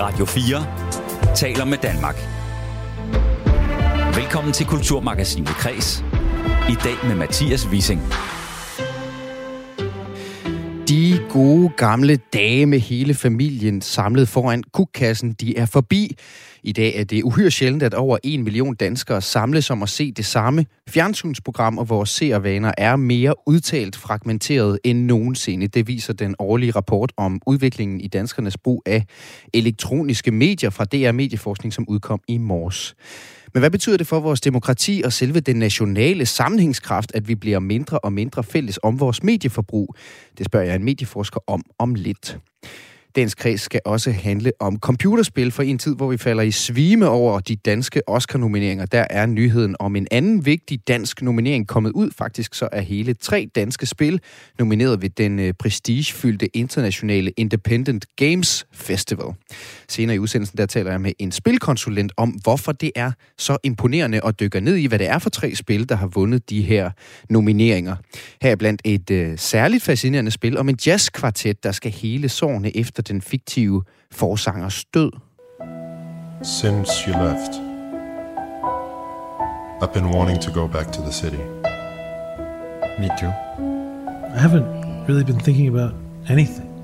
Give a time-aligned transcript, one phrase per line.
[0.00, 2.16] Radio 4 taler med Danmark.
[4.16, 6.04] Velkommen til Kulturmagasinet Kres.
[6.70, 8.00] I dag med Mathias Wissing.
[10.88, 16.16] De gode gamle dage med hele familien samlet foran kukkassen, de er forbi.
[16.66, 20.12] I dag er det uhyre sjældent, at over en million danskere samles om at se
[20.12, 25.68] det samme fjernsynsprogram, og vores seervaner er mere udtalt fragmenteret end nogensinde.
[25.68, 29.04] Det viser den årlige rapport om udviklingen i danskernes brug af
[29.54, 32.94] elektroniske medier fra DR Medieforskning, som udkom i morges.
[33.54, 37.58] Men hvad betyder det for vores demokrati og selve den nationale sammenhængskraft, at vi bliver
[37.58, 39.94] mindre og mindre fælles om vores medieforbrug?
[40.38, 42.38] Det spørger jeg en medieforsker om om lidt.
[43.16, 47.08] Dagens kreds skal også handle om computerspil for en tid, hvor vi falder i svime
[47.08, 48.86] over de danske Oscar-nomineringer.
[48.86, 52.10] Der er nyheden om en anden vigtig dansk nominering kommet ud.
[52.18, 54.20] Faktisk så er hele tre danske spil
[54.58, 59.34] nomineret ved den øh, prestigefyldte internationale Independent Games Festival.
[59.88, 64.20] Senere i udsendelsen der taler jeg med en spilkonsulent om, hvorfor det er så imponerende
[64.22, 66.90] og dykker ned i, hvad det er for tre spil, der har vundet de her
[67.30, 67.96] nomineringer.
[68.42, 72.76] Her er blandt et øh, særligt fascinerende spil om en jazzkvartet, der skal hele sårene
[72.76, 75.10] efter den fiktive forsangers død.
[76.42, 77.52] Since you left,
[79.82, 81.42] I've been wanting to go back to the city.
[82.98, 83.32] Me too.
[84.34, 84.66] I haven't
[85.08, 85.92] really been thinking about
[86.28, 86.74] anything.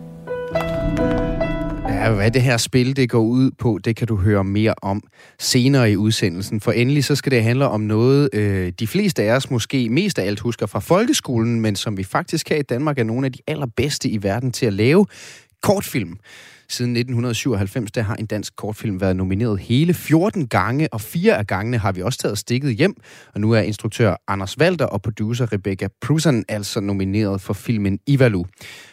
[1.89, 5.03] Ja, hvad det her spil det går ud på, det kan du høre mere om
[5.39, 6.61] senere i udsendelsen.
[6.61, 10.19] For endelig så skal det handle om noget, øh, de fleste af os måske mest
[10.19, 13.33] af alt husker fra folkeskolen, men som vi faktisk her i Danmark er nogle af
[13.33, 15.07] de allerbedste i verden til at lave
[15.61, 16.19] kortfilm.
[16.71, 21.47] Siden 1997 der har en dansk kortfilm været nomineret hele 14 gange, og fire af
[21.47, 22.95] gangene har vi også taget stikket hjem.
[23.35, 28.45] Og nu er instruktør Anders Walter og producer Rebecca Prusen altså nomineret for filmen Ivalu.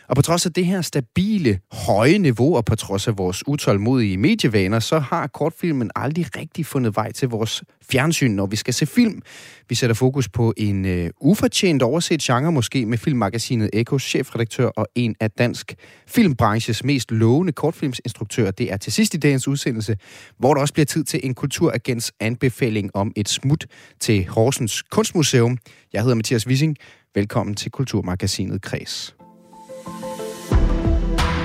[0.10, 4.18] Og på trods af det her stabile, høje niveau, og på trods af vores utålmodige
[4.18, 8.86] medievaner, så har kortfilmen aldrig rigtig fundet vej til vores fjernsyn, når vi skal se
[8.86, 9.22] film.
[9.70, 14.88] Vi sætter fokus på en øh, ufortjent overset genre, måske med filmmagasinet Ekos chefredaktør og
[14.96, 15.76] en af dansk
[16.08, 18.52] filmbranches mest lovende kortfilmsinstruktører.
[18.52, 19.98] Det er til sidst i dagens udsendelse,
[20.40, 23.66] hvor der også bliver tid til en kulturagents anbefaling om et smut
[24.00, 25.58] til Horsens Kunstmuseum.
[25.94, 26.78] Jeg hedder Mathias Wissing.
[27.16, 29.16] Velkommen til Kulturmagasinet Kreds.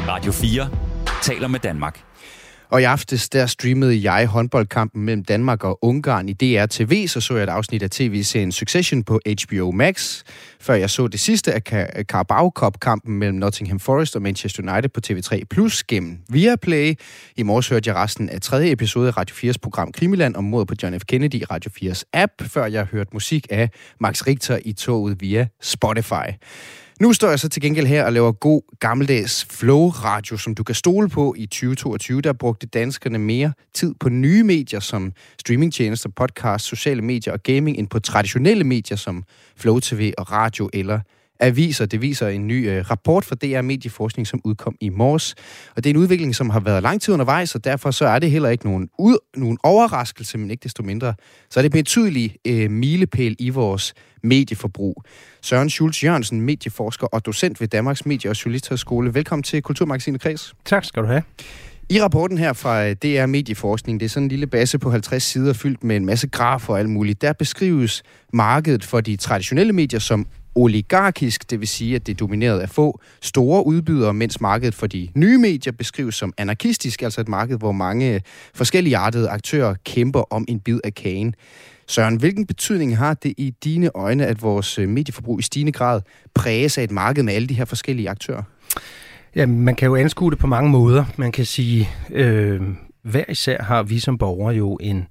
[0.08, 0.68] Radio 4
[1.22, 2.11] taler med Danmark.
[2.72, 7.08] Og i aftes, der streamede jeg håndboldkampen mellem Danmark og Ungarn i DR TV.
[7.08, 10.22] Så så jeg et afsnit af tv-serien Succession på HBO Max.
[10.60, 11.62] Før jeg så det sidste af
[12.02, 16.94] Carabao Cup-kampen mellem Nottingham Forest og Manchester United på TV3 Plus gennem Viaplay.
[17.36, 20.68] I morges hørte jeg resten af tredje episode af Radio 4's program Krimiland om mordet
[20.68, 21.04] på John F.
[21.04, 25.46] Kennedy i Radio 4's app, før jeg hørte musik af Max Richter i toget via
[25.62, 26.28] Spotify.
[27.02, 30.74] Nu står jeg så til gengæld her og laver god gammeldags flow-radio, som du kan
[30.74, 32.20] stole på i 2022.
[32.20, 37.78] Der brugte danskerne mere tid på nye medier som streamingtjenester, podcast, sociale medier og gaming,
[37.78, 39.24] end på traditionelle medier som
[39.56, 41.00] Flow TV og radio eller
[41.42, 41.86] aviser.
[41.86, 45.34] Det viser en ny øh, rapport fra DR Medieforskning, som udkom i morges.
[45.76, 48.19] Og det er en udvikling, som har været lang tid undervejs, og derfor så er
[48.19, 51.14] det heller ikke nogen, ud, nogen overraskelse, men ikke desto mindre.
[51.50, 55.04] Så er det betydelig øh, milepæl i vores medieforbrug.
[55.42, 59.14] Søren Schultz Jørgensen, medieforsker og docent ved Danmarks Medie- og Journalisthøjskole.
[59.14, 60.54] Velkommen til Kulturmagasinet Kreds.
[60.64, 61.22] Tak skal du have.
[61.91, 65.22] I rapporten her fra øh, DR Medieforskning, det er sådan en lille base på 50
[65.22, 68.02] sider fyldt med en masse grafer og alt muligt, der beskrives
[68.32, 72.68] markedet for de traditionelle medier som oligarkisk, det vil sige, at det er domineret af
[72.68, 77.58] få store udbydere, mens markedet for de nye medier beskrives som anarkistisk, altså et marked,
[77.58, 78.22] hvor mange
[78.54, 81.34] forskellige artede aktører kæmper om en bid af kagen.
[81.86, 86.00] Søren, hvilken betydning har det i dine øjne, at vores øh, medieforbrug i stigende grad
[86.34, 88.42] præges af et marked med alle de her forskellige aktører?
[89.36, 91.04] Ja, man kan jo anskue det på mange måder.
[91.16, 92.60] Man kan sige, øh,
[93.02, 95.06] hver især har vi som borgere jo en,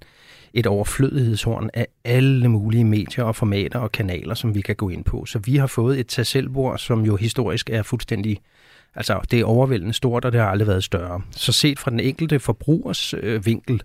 [0.53, 5.03] et overflødighedshorn af alle mulige medier og formater og kanaler, som vi kan gå ind
[5.03, 5.25] på.
[5.25, 8.38] Så vi har fået et tasselbord, som jo historisk er fuldstændig
[8.95, 11.22] Altså, det er overvældende stort, og det har aldrig været større.
[11.31, 13.81] Så set fra den enkelte forbrugers øh, vinkel,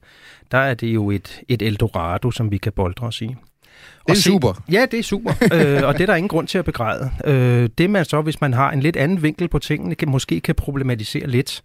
[0.50, 3.26] der er det jo et, et Eldorado, som vi kan boldre os i.
[3.26, 4.62] Det er se, super.
[4.72, 7.10] Ja, det er super, øh, og det er der ingen grund til at begræde.
[7.24, 10.40] Øh, det man så, hvis man har en lidt anden vinkel på tingene, kan, måske
[10.40, 11.62] kan problematisere lidt,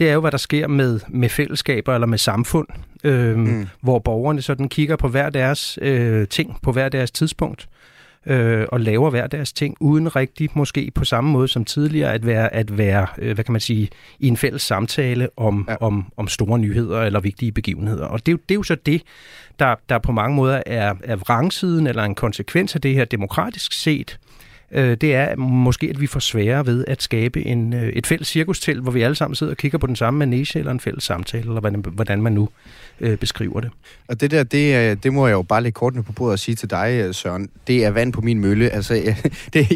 [0.00, 2.68] det er jo, hvad der sker med, med fællesskaber eller med samfund,
[3.04, 3.66] øh, mm.
[3.80, 7.68] hvor borgerne sådan kigger på hver deres øh, ting på hver deres tidspunkt
[8.26, 12.26] øh, og laver hver deres ting, uden rigtig måske på samme måde som tidligere at
[12.26, 13.88] være, at være øh, hvad kan man sige,
[14.18, 15.76] i en fælles samtale om, ja.
[15.80, 18.04] om, om store nyheder eller vigtige begivenheder.
[18.04, 19.02] Og det, det er jo så det,
[19.58, 23.72] der, der på mange måder er, er vrangsiden eller en konsekvens af det her demokratisk
[23.72, 24.18] set,
[24.70, 28.28] øh, det er måske, at vi får sværere ved at skabe en, øh, et fælles
[28.28, 31.04] cirkustel, hvor vi alle sammen sidder og kigger på den samme manege eller en fælles
[31.04, 32.48] samtale, eller hvordan, hvordan man nu
[33.00, 33.70] øh, beskriver det.
[34.08, 36.38] Og det der, det, øh, det må jeg jo bare lægge kortene på bordet og
[36.38, 37.48] sige til dig, øh, Søren.
[37.66, 38.70] Det er vand på min mølle.
[38.70, 38.94] Altså,
[39.52, 39.68] det,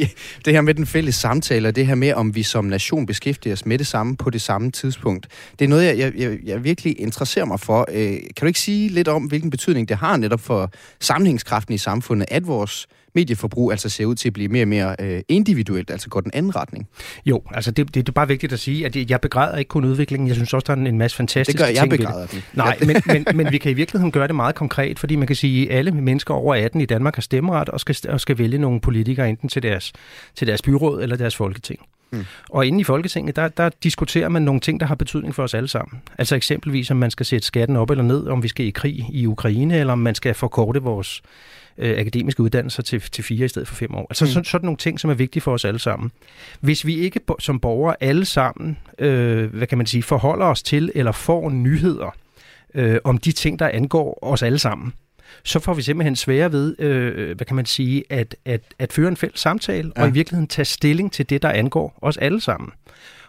[0.44, 3.52] det her med den fælles samtale, og det her med, om vi som nation beskæftiger
[3.52, 7.00] os med det samme på det samme tidspunkt, det er noget, jeg, jeg, jeg virkelig
[7.00, 7.86] interesserer mig for.
[7.92, 10.70] Øh, kan du ikke sige lidt om, hvilken betydning det har netop for
[11.00, 14.96] sammenhængskraften i samfundet, at vores medieforbrug altså ser ud til at blive mere og mere
[15.00, 16.88] øh, individuelt, altså går den anden retning.
[17.26, 19.84] Jo, altså det, det, det er bare vigtigt at sige, at jeg begræder ikke kun
[19.84, 22.42] udviklingen, jeg synes også, der er en masse fantastiske ting Det gør jeg begræder den.
[22.52, 25.36] Nej, men, men, men vi kan i virkeligheden gøre det meget konkret, fordi man kan
[25.36, 28.58] sige, at alle mennesker over 18 i Danmark har stemmeret og skal, og skal vælge
[28.58, 29.92] nogle politikere enten til deres,
[30.34, 31.80] til deres byråd eller deres folketing.
[32.14, 32.24] Mm.
[32.50, 35.54] Og inde i Folketinget, der, der diskuterer man nogle ting, der har betydning for os
[35.54, 36.02] alle sammen.
[36.18, 39.06] Altså eksempelvis, om man skal sætte skatten op eller ned, om vi skal i krig
[39.12, 41.22] i Ukraine, eller om man skal forkorte vores
[41.78, 44.06] øh, akademiske uddannelser til, til fire i stedet for fem år.
[44.10, 44.30] Altså mm.
[44.30, 46.12] sådan, sådan nogle ting, som er vigtige for os alle sammen.
[46.60, 50.92] Hvis vi ikke som borgere alle sammen, øh, hvad kan man sige, forholder os til
[50.94, 52.16] eller får nyheder
[52.74, 54.92] øh, om de ting, der angår os alle sammen,
[55.44, 59.08] så får vi simpelthen svære ved, øh, hvad kan man sige, at, at, at føre
[59.08, 60.02] en fælles samtale, ja.
[60.02, 62.70] og i virkeligheden tage stilling til det, der angår os alle sammen.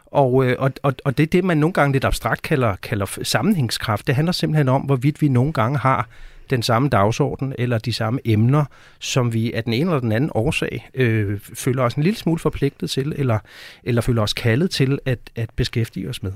[0.05, 3.19] Og, øh, og, og, og det er det, man nogle gange lidt abstrakt kalder, kalder
[3.23, 4.07] sammenhængskraft.
[4.07, 6.07] Det handler simpelthen om, hvorvidt vi nogle gange har
[6.49, 8.65] den samme dagsorden eller de samme emner,
[8.99, 12.39] som vi af den ene eller den anden årsag øh, føler os en lille smule
[12.39, 13.39] forpligtet til, eller,
[13.83, 16.31] eller føler os kaldet til at, at beskæftige os med.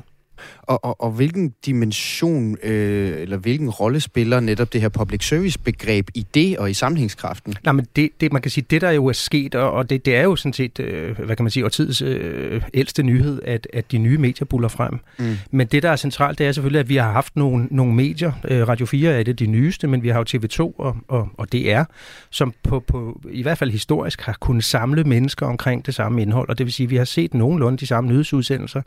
[0.61, 5.59] Og, og, og hvilken dimension, øh, eller hvilken rolle spiller netop det her public service
[5.59, 7.55] begreb i det og i sammenhængskraften?
[7.63, 10.15] Nej, men det, det, man kan sige, det der jo er sket, og det, det
[10.15, 13.91] er jo sådan set, øh, hvad kan man sige, årtidets øh, ældste nyhed, at, at
[13.91, 14.99] de nye medier buller frem.
[15.19, 15.37] Mm.
[15.51, 18.31] Men det, der er centralt, det er selvfølgelig, at vi har haft nogle, nogle medier.
[18.47, 21.51] Øh, Radio 4 er det de nyeste, men vi har jo TV2 og, og, og
[21.51, 21.83] DR,
[22.29, 26.49] som på, på, i hvert fald historisk har kunnet samle mennesker omkring det samme indhold.
[26.49, 28.81] Og det vil sige, at vi har set nogenlunde de samme nyhedsudsendelser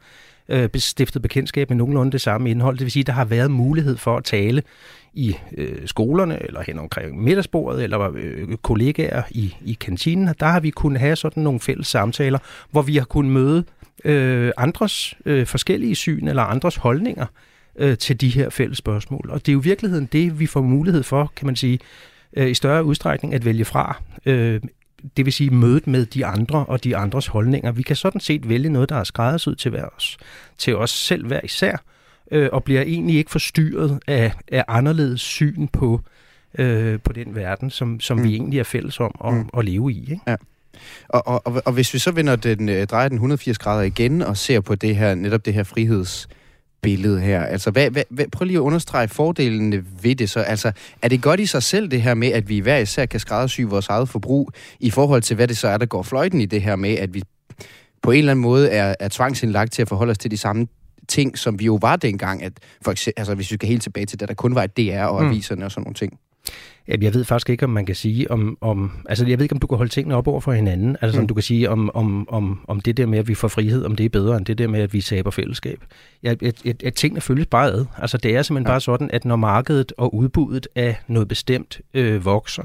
[0.49, 2.79] øh, stiftet bekendtskab med nogenlunde det samme indhold.
[2.79, 4.63] Det vil sige, at der har været mulighed for at tale
[5.15, 10.35] i øh, skolerne, eller hen omkring middagsbordet, eller øh, kollegaer i, i kantinen.
[10.41, 12.39] Der har vi kunnet have sådan nogle fælles samtaler,
[12.71, 13.65] hvor vi har kunnet møde
[14.05, 17.27] øh, andres øh, forskellige syn eller andres holdninger
[17.79, 19.31] øh, til de her fælles spørgsmål.
[19.31, 21.79] Og det er jo i virkeligheden det, vi får mulighed for, kan man sige,
[22.37, 24.03] øh, i større udstrækning at vælge fra.
[24.27, 24.61] Øh,
[25.17, 27.73] det vil sige mødet med de andre og de andres holdninger.
[27.73, 30.17] Vi kan sådan set vælge noget, der er skræddersyet til, os,
[30.59, 31.77] til os selv hver især,
[32.31, 36.01] øh, og bliver egentlig ikke forstyrret af, af anderledes syn på,
[36.59, 38.25] øh, på den verden, som, som mm.
[38.25, 39.49] vi egentlig er fælles om at, mm.
[39.59, 40.01] at leve i.
[40.01, 40.21] Ikke?
[40.27, 40.37] Ja.
[41.09, 44.23] Og, og, og, og hvis vi så vender den, øh, drejer den 180 grader igen
[44.23, 46.29] og ser på det her, netop det her friheds
[46.83, 47.43] billede her.
[47.43, 50.31] Altså, hvad, hvad, hvad, prøv lige at understrege fordelene ved det.
[50.31, 53.07] Så, altså, er det godt i sig selv, det her med, at vi hver især
[53.07, 54.51] kan skræddersy vores eget forbrug,
[54.81, 57.15] i forhold til, hvad det så er, der går fløjten i det her med, at
[57.15, 57.23] vi
[58.03, 60.67] på en eller anden måde er, er tvangsindlagt til at forholde os til de samme
[61.09, 62.53] ting, som vi jo var dengang, at
[62.83, 65.05] for eksempel, altså, hvis vi skal helt tilbage til, da der kun var et DR
[65.05, 65.29] og mm.
[65.29, 66.19] aviserne og sådan nogle ting.
[66.89, 69.59] Jeg ved faktisk ikke, om man kan sige, om, om altså jeg ved ikke, om
[69.59, 70.97] du kan holde tingene op over for hinanden.
[71.01, 71.27] Altså, mm.
[71.27, 73.97] du kan sige, om, om, om, om det der med, at vi får frihed, om
[73.97, 75.85] det er bedre, end det der med, at vi taber fællesskab.
[76.23, 77.85] Jeg, jeg, jeg, jeg tingene følges bare ad.
[77.99, 78.73] Altså, det er simpelthen ja.
[78.73, 82.65] bare sådan, at når markedet og udbuddet af noget bestemt øh, vokser,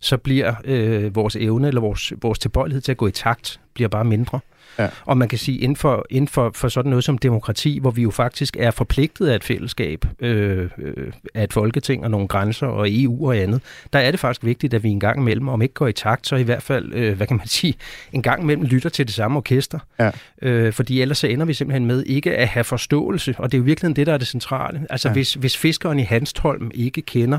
[0.00, 3.88] så bliver øh, vores evne eller vores, vores tilbøjelighed til at gå i takt, bliver
[3.88, 4.40] bare mindre.
[4.78, 4.88] Ja.
[5.04, 8.02] Og man kan sige, inden for, inden for, for sådan noget som demokrati, hvor vi
[8.02, 12.66] jo faktisk er forpligtet af et fællesskab, øh, øh, af et folketing og nogle grænser
[12.66, 13.60] og EU og andet,
[13.92, 16.26] der er det faktisk vigtigt, at vi en gang imellem, om ikke går i takt,
[16.26, 17.74] så i hvert fald, øh, hvad kan man sige,
[18.12, 19.78] en gang imellem lytter til det samme orkester.
[19.98, 20.10] Ja.
[20.42, 23.60] Øh, fordi ellers så ender vi simpelthen med ikke at have forståelse, og det er
[23.60, 24.86] jo virkelig det, der er det centrale.
[24.90, 25.12] Altså ja.
[25.12, 27.38] hvis, hvis fiskeren i Hanstholm ikke kender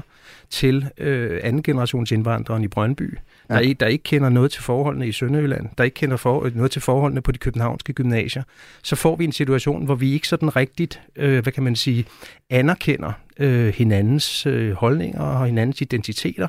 [0.50, 3.18] til øh, anden generations indvandreren i Brøndby,
[3.50, 3.56] ja.
[3.56, 6.82] der, der ikke kender noget til forholdene i Sønderjylland, der ikke kender for, noget til
[6.82, 8.44] forholdene på de københavnske gymnasier,
[8.84, 12.06] så får vi en situation, hvor vi ikke sådan rigtigt, øh, hvad kan man sige,
[12.50, 16.48] anerkender øh, hinandens øh, holdninger og hinandens identiteter,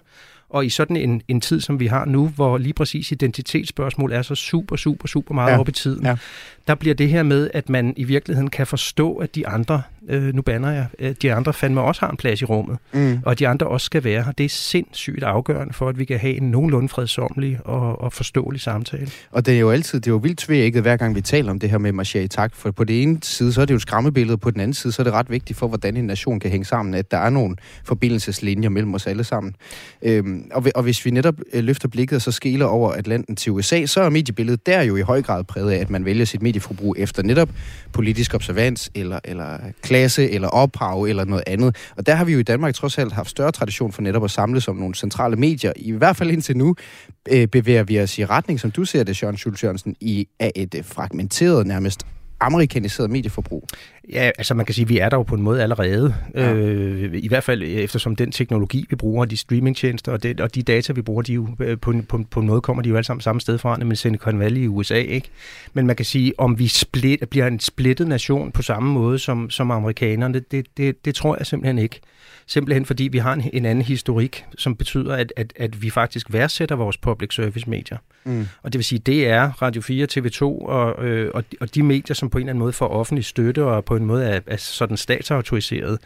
[0.53, 4.23] og i sådan en, en tid, som vi har nu, hvor lige præcis identitetsspørgsmål er
[4.23, 5.59] så super, super, super meget ja.
[5.59, 6.17] op i tiden, ja.
[6.67, 10.35] der bliver det her med, at man i virkeligheden kan forstå, at de andre, øh,
[10.35, 13.19] nu banner jeg, at de andre fandme også har en plads i rummet, mm.
[13.25, 14.33] og de andre også skal være her.
[14.33, 18.61] Det er sindssygt afgørende for, at vi kan have en nogenlunde fredsomlig og, og forståelig
[18.61, 19.11] samtale.
[19.31, 21.59] Og det er jo altid, det er jo vildt tvækket, hver gang vi taler om
[21.59, 23.77] det her med marcher i takt, for på det ene side, så er det jo
[23.77, 26.41] et skræmmebillede, på den anden side, så er det ret vigtigt for, hvordan en nation
[26.41, 29.55] kan hænge sammen sammen, at der er nogle forbindelseslinjer mellem os alle sammen.
[30.03, 33.53] Øhm, og, og hvis vi netop øh, løfter blikket og så skæler over Atlanten til
[33.53, 36.43] USA, så er mediebilledet der jo i høj grad præget af, at man vælger sit
[36.43, 37.49] medieforbrug efter netop
[37.93, 39.59] politisk observans, eller, eller
[39.93, 41.77] klasse, eller ophav, eller noget andet.
[41.97, 44.31] Og der har vi jo i Danmark trods alt haft større tradition for netop at
[44.31, 45.73] samle som nogle centrale medier.
[45.77, 46.75] I hvert fald indtil nu
[47.31, 50.53] øh, bevæger vi os i retning, som du ser det, Jørgen Schultz Jørgensen, i, af
[50.55, 52.07] et fragmenteret, nærmest
[52.41, 53.69] amerikaniseret medieforbrug.
[54.09, 56.15] Ja, altså man kan sige, at vi er der jo på en måde allerede.
[56.35, 56.53] Ja.
[56.53, 60.63] Øh, I hvert fald eftersom den teknologi, vi bruger, de streamingtjenester og, det, og de
[60.63, 63.05] data, vi bruger, de jo, øh, på, på, på en måde kommer de jo alle
[63.05, 64.95] sammen samme sted fra, nemlig Silicon Valley i USA.
[64.95, 65.29] Ikke?
[65.73, 69.51] Men man kan sige, om vi split, bliver en splittet nation på samme måde som,
[69.51, 72.01] som amerikanerne, det, det, det tror jeg simpelthen ikke.
[72.47, 76.33] Simpelthen fordi vi har en, en anden historik, som betyder, at, at, at vi faktisk
[76.33, 77.99] værdsætter vores public service medier.
[78.25, 78.47] Mm.
[78.63, 82.15] Og det vil sige, det er Radio 4, TV2 og, øh, og, og de medier,
[82.15, 84.57] som på en eller anden måde får offentlig støtte og på en måde er, er
[84.57, 85.99] sådan statsautoriseret,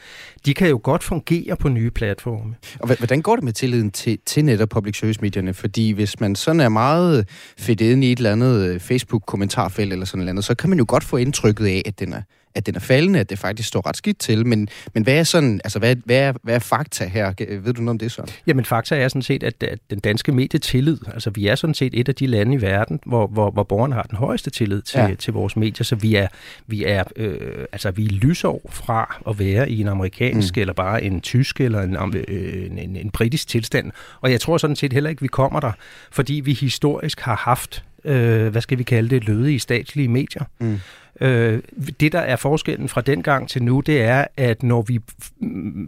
[0.46, 2.54] de kan jo godt fungere på nye platforme.
[2.80, 5.54] Og hvordan går det med tilliden til, til netop public service medierne?
[5.54, 7.28] Fordi hvis man sådan er meget
[7.58, 10.84] fedt inde i et eller andet øh, Facebook-kommentarfelt eller sådan noget, så kan man jo
[10.88, 12.22] godt få indtrykket af, at den er
[12.56, 14.46] at den er faldende, at det faktisk står ret skidt til.
[14.46, 17.32] Men, men hvad er sådan, altså hvad, hvad, er, hvad er fakta her?
[17.38, 18.32] Ved du noget om det så?
[18.46, 22.00] Jamen fakta er sådan set, at, at den danske medietillid, altså vi er sådan set
[22.00, 25.00] et af de lande i verden, hvor, hvor, hvor borgerne har den højeste tillid til,
[25.00, 25.14] ja.
[25.14, 26.28] til vores medier, så vi er,
[26.66, 30.60] vi er, øh, altså vi er lysår fra at være i en amerikansk, mm.
[30.60, 33.92] eller bare en tysk, eller en, øh, en, en, en britisk tilstand.
[34.20, 35.72] Og jeg tror sådan set heller ikke, vi kommer der,
[36.10, 40.44] fordi vi historisk har haft øh, hvad skal vi kalde det, løde i statslige medier.
[40.58, 40.80] Mm.
[41.20, 41.62] Øh,
[42.00, 45.00] det, der er forskellen fra dengang til nu, det er, at når vi,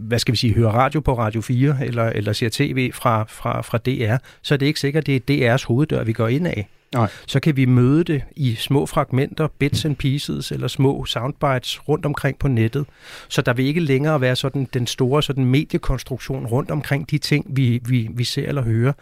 [0.07, 3.61] hvad skal vi sige, hører radio på Radio 4, eller, eller ser tv fra, fra,
[3.61, 6.67] fra DR, så er det ikke sikkert, det er DR's hoveddør, vi går ind af.
[6.93, 7.07] Nej.
[7.27, 12.05] så kan vi møde det i små fragmenter, bits and pieces, eller små soundbites rundt
[12.05, 12.85] omkring på nettet.
[13.27, 17.45] Så der vil ikke længere være sådan den store sådan mediekonstruktion rundt omkring de ting,
[17.49, 18.93] vi, vi, vi ser eller hører.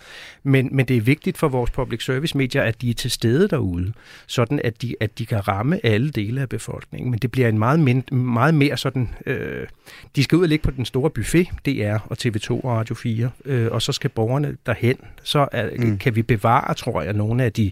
[0.44, 3.48] Men, men det er vigtigt for vores public service medier, at de er til stede
[3.48, 3.94] derude,
[4.28, 7.12] sådan at de, at de kan ramme alle dele af befolkningen.
[7.12, 9.10] Men det bliver en meget, mind, meget mere sådan...
[9.26, 9.68] Øh,
[10.16, 13.30] de skal ud og ligge på den store buffet, DR og TV2 og Radio 4,
[13.46, 14.98] øh, og så skal borgerne derhen.
[15.24, 15.98] Så er, mm.
[15.98, 17.72] kan vi bevare, tror jeg, nogle af de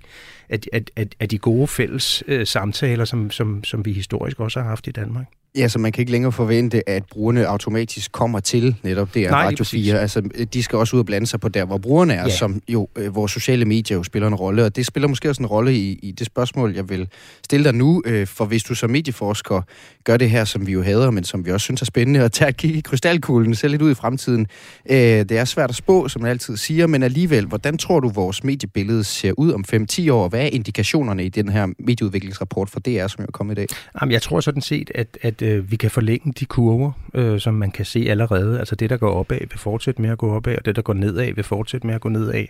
[0.50, 4.60] af, af, af, af de gode fælles øh, samtaler, som, som, som vi historisk også
[4.60, 5.26] har haft i Danmark.
[5.58, 9.46] Ja, så man kan ikke længere forvente, at brugerne automatisk kommer til netop det Nej,
[9.46, 10.00] Radio 4.
[10.00, 10.22] Altså,
[10.54, 12.30] de skal også ud og blande sig på der, hvor brugerne er, ja.
[12.30, 14.66] som jo, øh, vores sociale medier jo spiller en rolle.
[14.66, 17.08] Og det spiller måske også en rolle i, i det spørgsmål, jeg vil
[17.44, 18.04] stille dig nu.
[18.06, 19.62] Øh, for hvis du som medieforsker
[20.04, 22.32] gør det her, som vi jo hader, men som vi også synes er spændende, at
[22.32, 24.48] tage kigge i krystalkuglen, se lidt ud i fremtiden.
[24.90, 28.10] Øh, det er svært at spå, som man altid siger, men alligevel, hvordan tror du,
[28.10, 30.30] vores mediebillede ser ud om 5-10 år?
[30.30, 33.68] Hvad er indikationerne i den her medieudviklingsrapport for DR, som er kommet i dag?
[34.02, 37.54] Jamen, jeg tror sådan set, at, at øh, vi kan forlænge de kurver, øh, som
[37.54, 38.60] man kan se allerede.
[38.60, 40.94] Altså det, der går opad, vil fortsætte med at gå opad, og det, der går
[40.94, 42.46] nedad, vil fortsætte med at gå nedad.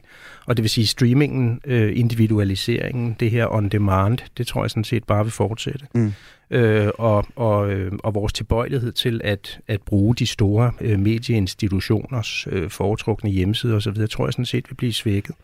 [0.46, 4.84] Og det vil sige, streamingen, øh, individualiseringen, det her on demand, det tror jeg sådan
[4.84, 5.86] set bare vil fortsætte.
[5.94, 6.14] Mm
[6.50, 12.48] øh, og, og, øh, og vores tilbøjelighed til at, at bruge de store øh, medieinstitutioners
[12.52, 15.36] øh, foretrukne hjemmesider osv., tror jeg sådan set vil blive svækket.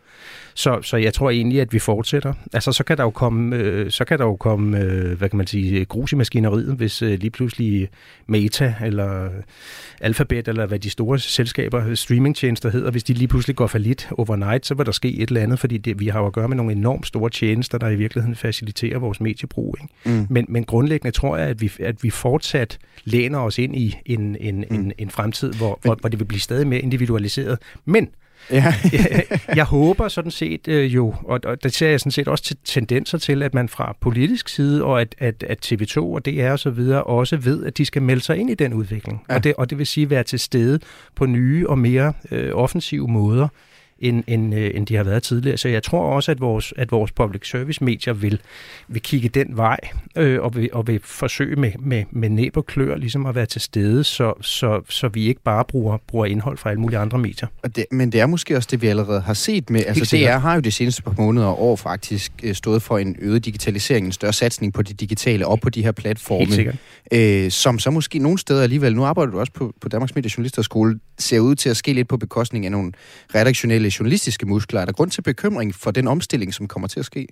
[0.54, 2.32] Så, så jeg tror egentlig, at vi fortsætter.
[2.52, 5.36] Altså, så kan der jo komme, øh, så kan der jo komme øh, hvad kan
[5.36, 7.88] man sige, grus i maskineriet, hvis øh, lige pludselig
[8.26, 9.28] Meta eller
[10.00, 14.08] Alphabet, eller hvad de store selskaber, streamingtjenester hedder, hvis de lige pludselig går for lidt
[14.18, 16.48] overnight, så vil der ske et eller andet, fordi det, vi har jo at gøre
[16.48, 19.76] med nogle enormt store tjenester, der i virkeligheden faciliterer vores mediebrug.
[19.82, 20.18] Ikke?
[20.18, 20.26] Mm.
[20.30, 24.36] Men, men grundlæggende tror jeg, at vi, at vi fortsat læner os ind i en,
[24.40, 24.76] en, mm.
[24.76, 27.58] en, en fremtid, hvor, hvor, hvor det vil blive stadig mere individualiseret.
[27.84, 28.08] Men
[28.50, 28.74] Ja.
[28.92, 29.24] jeg,
[29.56, 32.56] jeg håber sådan set øh, jo, og, og det ser jeg sådan set også til
[32.64, 36.58] tendenser til, at man fra politisk side, og at, at, at TV2 og DR og
[36.58, 39.24] så videre, også ved, at de skal melde sig ind i den udvikling.
[39.28, 39.34] Ja.
[39.34, 40.80] Og, det, og det vil sige være til stede
[41.14, 43.48] på nye og mere øh, offensive måder,
[44.02, 45.56] end, end, øh, end de har været tidligere.
[45.56, 48.40] Så jeg tror også, at vores, at vores public service medier vil,
[48.88, 49.78] vil kigge den vej,
[50.16, 53.46] øh, og, vil, og vil forsøge med, med, med næb og klør ligesom at være
[53.46, 57.18] til stede, så, så, så vi ikke bare bruger, bruger indhold fra alle mulige andre
[57.18, 57.48] medier.
[57.62, 60.38] Og det, men det er måske også det, vi allerede har set med, altså DR
[60.38, 64.06] har jo de seneste par måneder og år faktisk øh, stået for en øget digitalisering,
[64.06, 66.72] en større satsning på det digitale og på de her platforme,
[67.12, 70.30] øh, som så måske nogle steder alligevel, nu arbejder du også på, på Danmarks Medie
[70.36, 72.92] Journalisterskole, ser ud til at ske lidt på bekostning af nogle
[73.34, 74.80] redaktionelle journalistiske muskler.
[74.80, 77.26] Er der grund til bekymring for den omstilling, som kommer til at ske?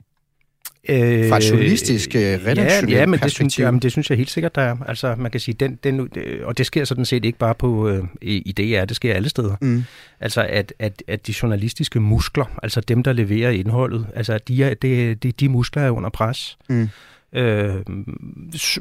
[0.89, 4.19] Øh, Fra et journalistisk, øh, redaktionelt ja, ja, men det synes, jamen, det synes jeg
[4.19, 4.77] helt sikkert, der er.
[4.89, 6.09] Altså, man kan sige, den, den,
[6.45, 9.57] og det sker sådan set ikke bare på øh, i DR, det sker alle steder.
[9.61, 9.85] Mm.
[10.21, 14.75] Altså, at, at, at de journalistiske muskler, altså dem, der leverer indholdet, altså, de, er,
[14.75, 16.59] de, de, de muskler er under pres.
[16.69, 16.89] Mm.
[17.33, 17.75] Øh,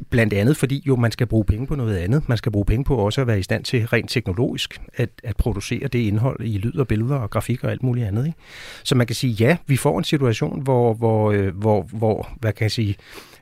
[0.09, 2.29] blandt andet fordi jo man skal bruge penge på noget andet.
[2.29, 5.37] Man skal bruge penge på også at være i stand til rent teknologisk at, at
[5.37, 8.25] producere det indhold i lyd og billeder og grafik og alt muligt andet.
[8.25, 8.37] Ikke?
[8.83, 12.53] Så man kan sige, ja, vi får en situation, hvor, hvor, øh, hvor, hvor hvad
[12.53, 12.95] kan jeg sige,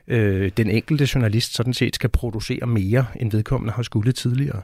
[0.08, 4.62] øh, den enkelte journalist sådan set skal producere mere, end vedkommende har skulle tidligere.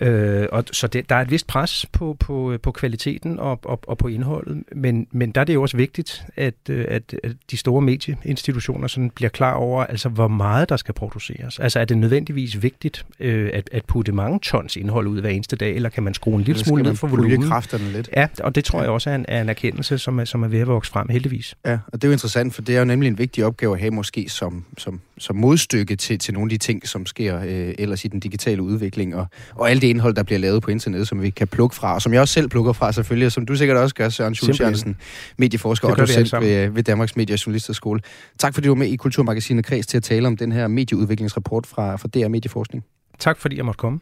[0.00, 3.80] Øh, og så det, der er et vist pres på, på, på kvaliteten og, og,
[3.86, 7.32] og på indholdet, men, men der er det jo også vigtigt, at, øh, at, at
[7.50, 11.58] de store medieinstitutioner sådan bliver klar over, altså hvor meget der skal produceres.
[11.58, 15.56] Altså er det nødvendigvis vigtigt øh, at, at putte mange tons indhold ud hver eneste
[15.56, 17.42] dag, eller kan man skrue en lille smule ned for volumen?
[17.42, 18.10] kræfterne lidt.
[18.16, 20.48] Ja, og det tror jeg også er en, er en erkendelse, som er, som er
[20.48, 21.54] ved at vokse frem, heldigvis.
[21.66, 23.80] Ja, og det er jo interessant, for det er jo nemlig en vigtig opgave at
[23.80, 27.74] have måske som, som, som modstykke til, til nogle af de ting, som sker øh,
[27.78, 31.08] ellers i den digitale udvikling, og, og alt det indhold, der bliver lavet på internettet,
[31.08, 33.46] som vi kan plukke fra, og som jeg også selv plukker fra selvfølgelig, og som
[33.46, 34.96] du sikkert også gør, Søren Schultz Jørgensen,
[35.36, 38.00] medieforsker, og du selv ved, ved Danmarks Medie- og Journalisterskole.
[38.38, 41.66] Tak fordi du var med i Kulturmagasinet Kreds til at tale om den her medieudviklingsrapport
[41.66, 42.84] fra, fra DR Medieforskning.
[43.18, 44.00] Tak fordi jeg måtte komme.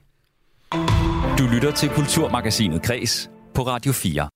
[1.38, 4.28] Du lytter til Kulturmagasinet Kreds på Radio 4.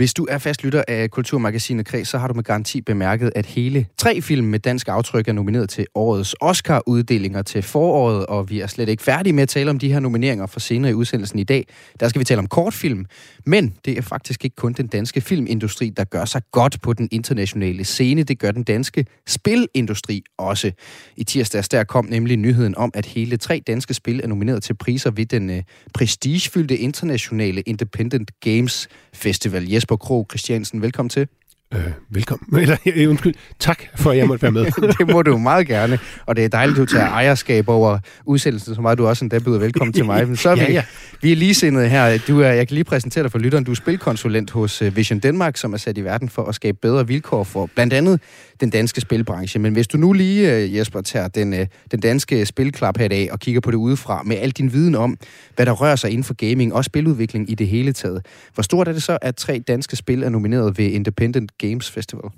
[0.00, 3.46] Hvis du er fast lytter af Kulturmagasinet Kreds, så har du med garanti bemærket, at
[3.46, 8.60] hele tre film med dansk aftryk er nomineret til årets Oscar-uddelinger til foråret, og vi
[8.60, 11.38] er slet ikke færdige med at tale om de her nomineringer for senere i udsendelsen
[11.38, 11.66] i dag.
[12.00, 13.06] Der skal vi tale om kortfilm,
[13.46, 17.08] men det er faktisk ikke kun den danske filmindustri, der gør sig godt på den
[17.12, 18.22] internationale scene.
[18.22, 20.72] Det gør den danske spilindustri også.
[21.16, 24.74] I tirsdags der kom nemlig nyheden om, at hele tre danske spil er nomineret til
[24.74, 25.62] priser ved den øh,
[25.94, 29.68] prestigefyldte internationale Independent Games Festival.
[29.68, 31.28] Jesper Krog Christiansen, velkommen til.
[31.74, 31.80] Øh,
[32.10, 32.60] velkommen.
[32.62, 33.34] Eller, øh, undskyld.
[33.58, 34.64] Tak for, at jeg måtte være med.
[34.98, 35.98] det må du meget gerne.
[36.26, 39.38] Og det er dejligt, at du tager ejerskab over udsendelsen, så meget du også endda
[39.38, 40.26] byder velkommen til mig.
[40.26, 40.84] Men så er vi, ja, ja.
[41.22, 42.18] vi er ligesindede her.
[42.28, 43.64] Du er, jeg kan lige præsentere dig for lytteren.
[43.64, 46.78] Du er spilkonsulent hos øh, Vision Denmark, som er sat i verden for at skabe
[46.82, 48.20] bedre vilkår for blandt andet
[48.60, 49.60] den danske spilbranche.
[49.60, 53.08] Men hvis du nu lige, øh, Jesper, tager den, øh, den danske spilklap her i
[53.08, 55.18] dag og kigger på det udefra med al din viden om,
[55.56, 58.26] hvad der rører sig inden for gaming og spiludvikling i det hele taget.
[58.54, 62.30] Hvor stort er det så, at tre danske spil er nomineret ved Independent Games Festival?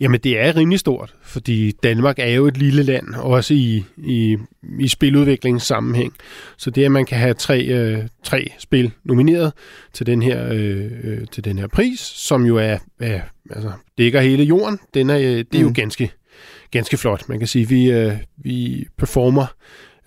[0.00, 4.36] Jamen, det er rimelig stort, fordi Danmark er jo et lille land, også i, i,
[4.80, 6.14] i spiludviklingssammenhæng.
[6.56, 9.52] Så det, at man kan have tre, øh, tre spil nomineret
[9.92, 14.20] til den, her, øh, øh til den her pris, som jo er, er altså, dækker
[14.20, 15.74] hele jorden, den er, øh, det er jo mm.
[15.74, 16.10] ganske,
[16.70, 17.28] ganske flot.
[17.28, 19.46] Man kan sige, at vi, øh, vi performer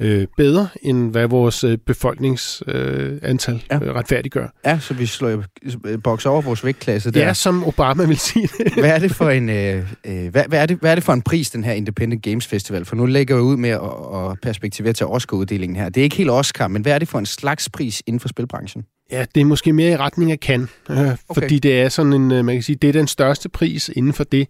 [0.01, 3.79] øh, bedre, end hvad vores øh, befolkningsantal øh, ja.
[3.81, 4.47] øh, retfærdiggør.
[4.65, 5.43] Ja, så vi slår
[5.85, 7.25] øh, bokser over vores vægtklasse der.
[7.25, 8.73] Ja, som Obama vil sige det.
[8.79, 11.13] hvad, er det for en, øh, øh, hvad, hvad, er det, hvad er det for
[11.13, 12.85] en pris, den her Independent Games Festival?
[12.85, 15.89] For nu lægger jeg ud med at, at perspektivere til Oscar-uddelingen her.
[15.89, 18.27] Det er ikke helt Oscar, men hvad er det for en slags pris inden for
[18.27, 18.83] spilbranchen?
[19.11, 21.15] Ja, det er måske mere i retning af kan, øh, okay.
[21.33, 24.13] fordi det er sådan en, øh, man kan sige, det er den største pris inden
[24.13, 24.47] for det,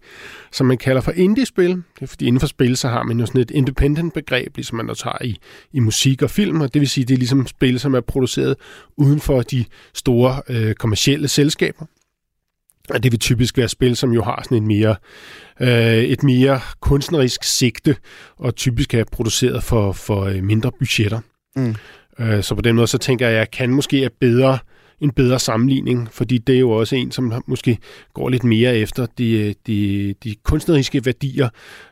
[0.52, 1.70] som man kalder for indie-spil.
[1.70, 4.90] Det er fordi inden for spil, så har man jo sådan et independent-begreb, ligesom man
[4.90, 5.38] også har i,
[5.72, 8.56] i musik og film, og det vil sige, det er ligesom spil, som er produceret
[8.96, 11.86] uden for de store øh, kommercielle selskaber.
[12.90, 14.96] Og det vil typisk være spil, som jo har sådan en mere,
[15.60, 17.96] øh, et mere kunstnerisk sigte,
[18.36, 21.20] og typisk er produceret for, for øh, mindre budgetter.
[21.56, 21.74] Mm.
[22.18, 24.58] Øh, så på den måde, så tænker jeg, at jeg kan måske er bedre
[25.02, 27.78] en bedre sammenligning, fordi det er jo også en, som måske
[28.14, 31.48] går lidt mere efter de, de, de kunstneriske værdier,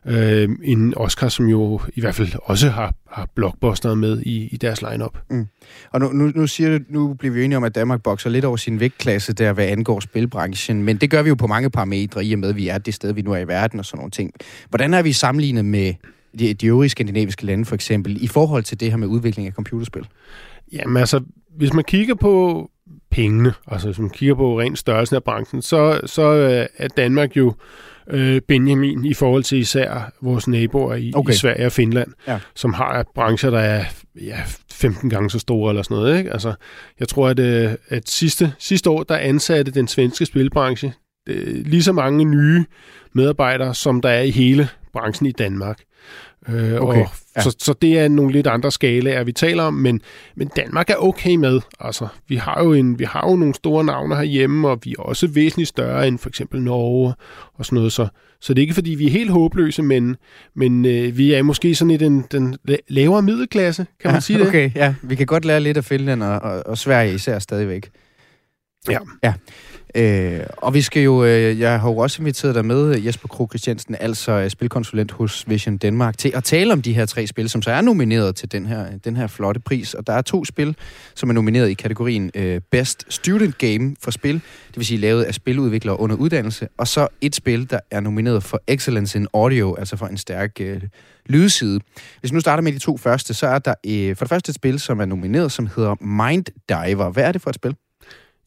[0.06, 4.56] øh, end Oscar, som jo i hvert fald også har, har blockbuster med i, i
[4.56, 5.18] deres lineup.
[5.30, 5.46] Mm.
[5.92, 8.44] Og nu, nu, nu, siger du, nu bliver vi enige om, at Danmark bokser lidt
[8.44, 12.24] over sin vægtklasse der, hvad angår spilbranchen, men det gør vi jo på mange parametre,
[12.24, 13.98] i og med, at vi er det sted, vi nu er i verden og sådan
[13.98, 14.33] nogle ting.
[14.68, 15.94] Hvordan er vi sammenlignet med
[16.38, 19.52] de, de øvrige skandinaviske lande for eksempel, i forhold til det her med udvikling af
[19.54, 20.06] computerspil?
[20.72, 21.20] Jamen altså,
[21.56, 22.66] hvis man kigger på
[23.10, 27.36] pengene, altså hvis man kigger på ren størrelsen af branchen, så, så øh, er Danmark
[27.36, 27.54] jo
[28.10, 31.32] øh, Benjamin i forhold til især vores naboer i, okay.
[31.32, 32.38] i Sverige og Finland, ja.
[32.54, 33.84] som har brancher, der er
[34.20, 34.40] ja,
[34.72, 36.18] 15 gange så store eller sådan noget.
[36.18, 36.32] Ikke?
[36.32, 36.54] Altså,
[37.00, 40.92] jeg tror, at, øh, at sidste, sidste år, der ansatte den svenske spilbranche
[41.28, 42.64] øh, lige så mange nye
[43.12, 45.81] medarbejdere, som der er i hele branchen i Danmark.
[46.48, 47.00] Øh, okay.
[47.00, 47.42] og ja.
[47.42, 50.00] så, så det er nogle lidt andre skalaer, vi taler om, men,
[50.37, 51.61] men Danmark er okay med.
[51.81, 55.03] Altså, vi har jo, en, vi har jo nogle store navne herhjemme, og vi er
[55.03, 57.14] også væsentligt større end for eksempel Norge
[57.55, 58.09] og sådan noget, så,
[58.40, 60.16] så det er ikke fordi, vi er helt håbløse, men,
[60.55, 62.57] men øh, vi er måske sådan i den, den
[62.88, 64.48] lavere middelklasse, kan ja, man sige det?
[64.48, 64.94] Okay, ja.
[65.03, 67.90] Vi kan godt lære lidt af Finland og, og, og Sverige især stadigvæk.
[68.88, 68.98] Ja.
[69.22, 69.34] ja.
[69.94, 73.48] Øh, og vi skal jo, øh, jeg har jo også inviteret dig med, Jesper Krog
[73.48, 77.48] Christiansen, altså øh, spilkonsulent hos Vision Danmark, til at tale om de her tre spil,
[77.48, 79.94] som så er nomineret til den her, den her flotte pris.
[79.94, 80.76] Og der er to spil,
[81.14, 85.22] som er nomineret i kategorien øh, Best Student Game for spil, det vil sige lavet
[85.22, 89.74] af spiludviklere under uddannelse, og så et spil, der er nomineret for Excellence in Audio,
[89.74, 90.80] altså for en stærk øh,
[91.26, 91.80] lydside.
[92.20, 94.50] Hvis vi nu starter med de to første, så er der øh, for det første
[94.50, 97.10] et spil, som er nomineret, som hedder Mind Diver.
[97.10, 97.74] Hvad er det for et spil?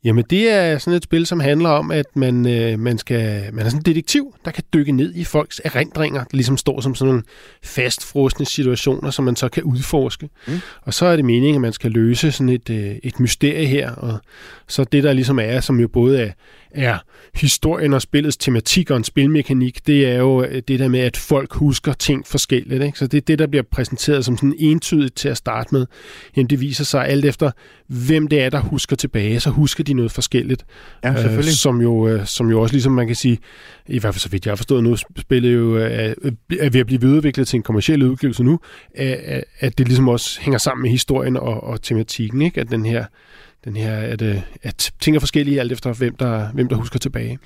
[0.04, 3.66] Jamen, det er sådan et spil, som handler om, at man, øh, man, skal, man
[3.66, 6.96] er sådan en detektiv, der kan dykke ned i folks erindringer, der ligesom står som
[6.96, 7.24] sådan nogle
[7.64, 10.30] fastfrosne situationer, som man så kan udforske.
[10.48, 10.60] Mm.
[10.82, 13.92] Og så er det meningen, at man skal løse sådan et, øh, et mysterie her,
[13.92, 14.20] og
[14.68, 16.32] så det, der ligesom er, som jo både er,
[16.74, 16.98] er
[17.34, 21.18] historien og spillets tematik og en spilmekanik, det er jo øh, det der med, at
[21.18, 22.84] folk husker ting forskelligt.
[22.84, 23.00] Ikke?
[23.00, 25.86] Så det er det, der bliver præsenteret som sådan entydigt til at starte med.
[26.36, 27.52] Jamen, det viser sig alt efter,
[27.88, 30.66] hvem det er, der husker tilbage, så husker de noget forskelligt.
[31.04, 31.52] Ja, selvfølgelig.
[31.52, 33.38] Øh, som, jo, øh, som jo også ligesom man kan sige,
[33.88, 36.14] i hvert fald så vidt jeg har forstået nu, spillet jo er,
[36.60, 38.60] er ved at blive videreudviklet til en kommersiel udgivelse nu,
[38.96, 42.62] at, at det ligesom også hænger sammen med historien og, og tematikken, ikke?
[42.62, 43.06] at den her
[43.66, 44.22] den her, at,
[44.64, 47.40] at ting er forskellige alt efter, hvem der, hvem der husker tilbage.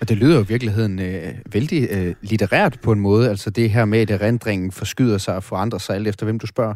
[0.00, 3.70] Og det lyder jo i virkeligheden øh, vældig øh, litterært på en måde, altså det
[3.70, 6.74] her med, at erindringen forskyder sig og forandrer sig alt efter, hvem du spørger.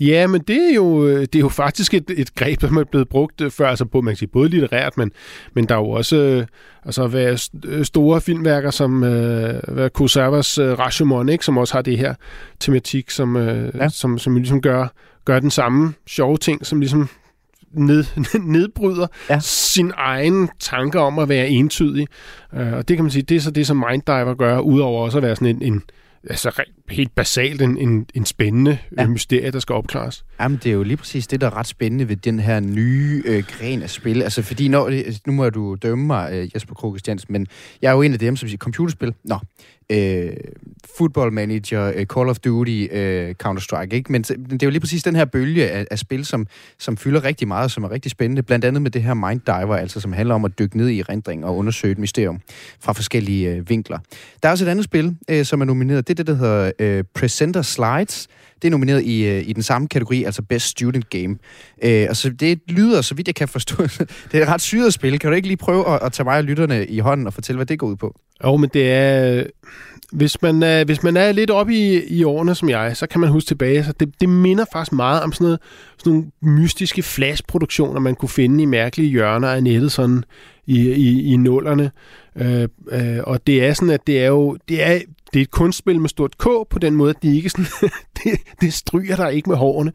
[0.00, 2.84] Ja, men det er jo, øh, det er jo faktisk et, et greb, som er
[2.84, 5.12] blevet brugt øh, før, altså både, man kan sige, både litterært, men,
[5.54, 6.46] men der er jo også øh,
[6.84, 7.50] altså, været
[7.86, 12.14] store filmværker som øh, Kurosawas øh, Rashomon, ikke, som også har det her
[12.60, 13.88] tematik, som, øh, ja.
[13.88, 14.86] som, som ligesom gør,
[15.24, 17.08] gør den samme sjove ting, som ligesom
[17.76, 18.04] ned,
[18.54, 19.38] nedbryder ja.
[19.40, 22.06] sin egen tanker om at være entydig.
[22.52, 25.18] Uh, og det kan man sige, det er så det, som Minddiver gør, udover også
[25.18, 25.82] at være sådan en, en
[26.30, 29.02] altså helt basalt en, en, en spændende ja.
[29.02, 30.24] Øh, mysterie, der skal opklares.
[30.40, 33.22] Jamen, det er jo lige præcis det, der er ret spændende ved den her nye
[33.26, 34.22] øh, gren af spil.
[34.22, 34.90] Altså, fordi når,
[35.26, 37.46] nu må du dømme mig, øh, Jesper Krog men
[37.82, 39.14] jeg er jo en af dem, som siger computerspil.
[39.24, 39.38] Nå,
[39.92, 40.30] øh,
[40.96, 44.12] Football Manager, øh, Call of Duty, øh, Counter-Strike, ikke?
[44.12, 46.46] Men det er jo lige præcis den her bølge af, af spil, som,
[46.78, 48.42] som fylder rigtig meget, som er rigtig spændende.
[48.42, 51.02] Blandt andet med det her Mind Diver, altså som handler om at dykke ned i
[51.02, 52.40] rendring og undersøge et mysterium
[52.80, 53.98] fra forskellige øh, vinkler.
[54.42, 56.08] Der er også et andet spil, øh, som er nomineret.
[56.08, 58.28] Det er det, der hedder øh, Presenter Slides.
[58.62, 61.36] Det er nomineret i, øh, i den samme kategori, altså Best Student Game.
[61.84, 63.82] Øh, så det lyder, så vidt jeg kan forstå,
[64.32, 65.18] det er et ret syret spil.
[65.18, 67.56] Kan du ikke lige prøve at, at tage mig og lytterne i hånden og fortælle,
[67.56, 68.20] hvad det går ud på?
[68.44, 69.44] Jo, men det er...
[70.12, 73.20] Hvis man, er, hvis man er lidt oppe i, i årene som jeg, så kan
[73.20, 73.84] man huske tilbage.
[73.84, 75.60] Så det, det minder faktisk meget om sådan, noget,
[75.98, 80.24] sådan nogle mystiske flashproduktioner, man kunne finde i mærkelige hjørner af nettet sådan
[80.66, 81.90] i, i, i nullerne.
[82.36, 85.00] Øh, øh, og det er sådan, at det er jo det er,
[85.34, 87.66] det er et kunstspil med stort K på den måde, at de ikke sådan,
[88.24, 89.92] det, det stryger der ikke med hårene.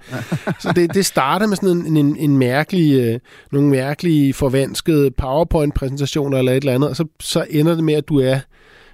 [0.59, 3.19] så det, det starter med sådan en, en, en mærkelig, øh,
[3.51, 8.09] nogle mærkelige forvanskede PowerPoint-præsentationer eller et eller andet, og så, så ender det med, at
[8.09, 8.39] du er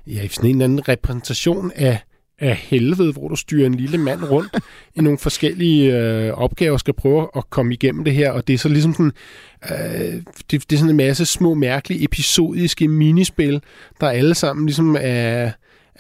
[0.07, 1.99] ja, i sådan en eller anden repræsentation af,
[2.39, 4.57] af helvede, hvor du styrer en lille mand rundt
[4.95, 8.57] i nogle forskellige øh, opgaver, skal prøve at komme igennem det her, og det er
[8.57, 9.11] så ligesom sådan,
[9.71, 13.61] øh, det, det er sådan en masse små, mærkelige, episodiske minispil,
[14.01, 15.51] der alle sammen ligesom er,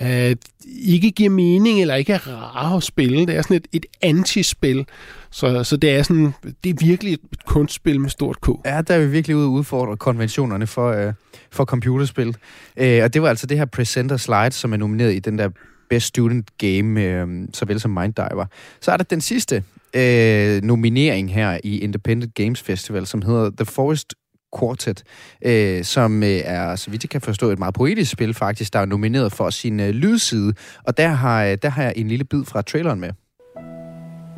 [0.01, 0.35] øh,
[0.81, 3.25] ikke giver mening, eller ikke er rare at spille.
[3.27, 4.85] Det er sådan et, et antispil.
[5.31, 8.47] Så, så det er sådan, det er virkelig et kunstspil med stort K.
[8.65, 11.13] Ja, der er vi virkelig ude og udfordre konventionerne for, øh,
[11.51, 12.37] for computerspil.
[12.77, 15.49] Øh, og det var altså det her Presenter Slide, som er nomineret i den der
[15.89, 18.45] Best Student Game, øh, såvel som Minddiver.
[18.81, 19.63] Så er der den sidste
[19.95, 24.13] øh, nominering her i Independent Games Festival, som hedder The Forest
[24.59, 25.03] Quartet,
[25.41, 28.79] øh, som øh, er, så vidt jeg kan forstå, et meget poetisk spil faktisk, der
[28.79, 30.53] er nomineret for sin øh, lydside.
[30.83, 33.09] Og der har, øh, der har jeg en lille bid fra traileren med.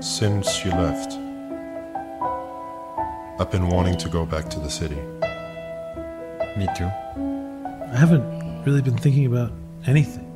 [0.02, 1.12] Since you left,
[3.40, 5.00] I've been wanting to go back to the city.
[6.58, 6.90] Me too.
[7.94, 8.24] I haven't
[8.66, 9.52] really been thinking about
[9.88, 10.28] anything.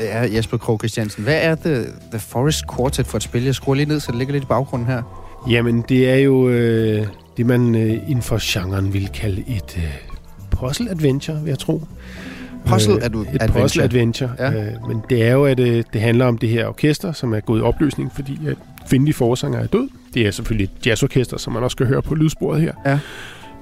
[0.00, 1.24] Ja, Jesper Krog Christiansen.
[1.24, 3.42] Hvad er The, The Forest Quartet for et spil?
[3.42, 5.02] Jeg skruer lige ned, så det ligger lidt i baggrunden her.
[5.50, 9.84] Jamen, det er jo øh, det, man øh, inden for genren vil kalde et øh,
[10.50, 11.82] puzzle-adventure, vil jeg tro.
[12.66, 13.44] Puzzle øh, adventure.
[13.44, 14.30] Et puzzle-adventure.
[14.38, 14.52] Ja.
[14.52, 17.40] Øh, men det er jo, at øh, det handler om det her orkester, som er
[17.40, 18.56] gået i opløsning, fordi at
[18.88, 19.88] kvindelige forsanger er død.
[20.14, 22.72] Det er selvfølgelig et jazzorkester, som man også skal høre på lydsporet her.
[22.86, 22.98] Ja.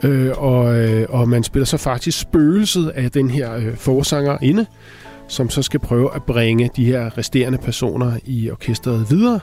[0.09, 4.66] Øh, og, øh, og man spiller så faktisk spøgelset af den her øh, forsanger inde,
[5.33, 9.40] som så skal prøve at bringe de her resterende personer i orkestret videre,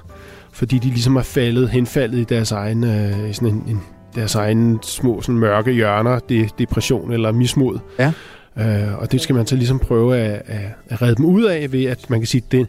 [0.52, 3.82] fordi de ligesom er faldet, henfaldet i deres egen, øh, sådan en, en,
[4.16, 7.80] deres egen små sådan mørke hjørner, det, depression eller mismod.
[8.00, 8.14] Ja.
[8.58, 11.72] Øh, og det skal man så ligesom prøve at, at, at redde dem ud af,
[11.72, 12.68] ved at man kan sige, at det,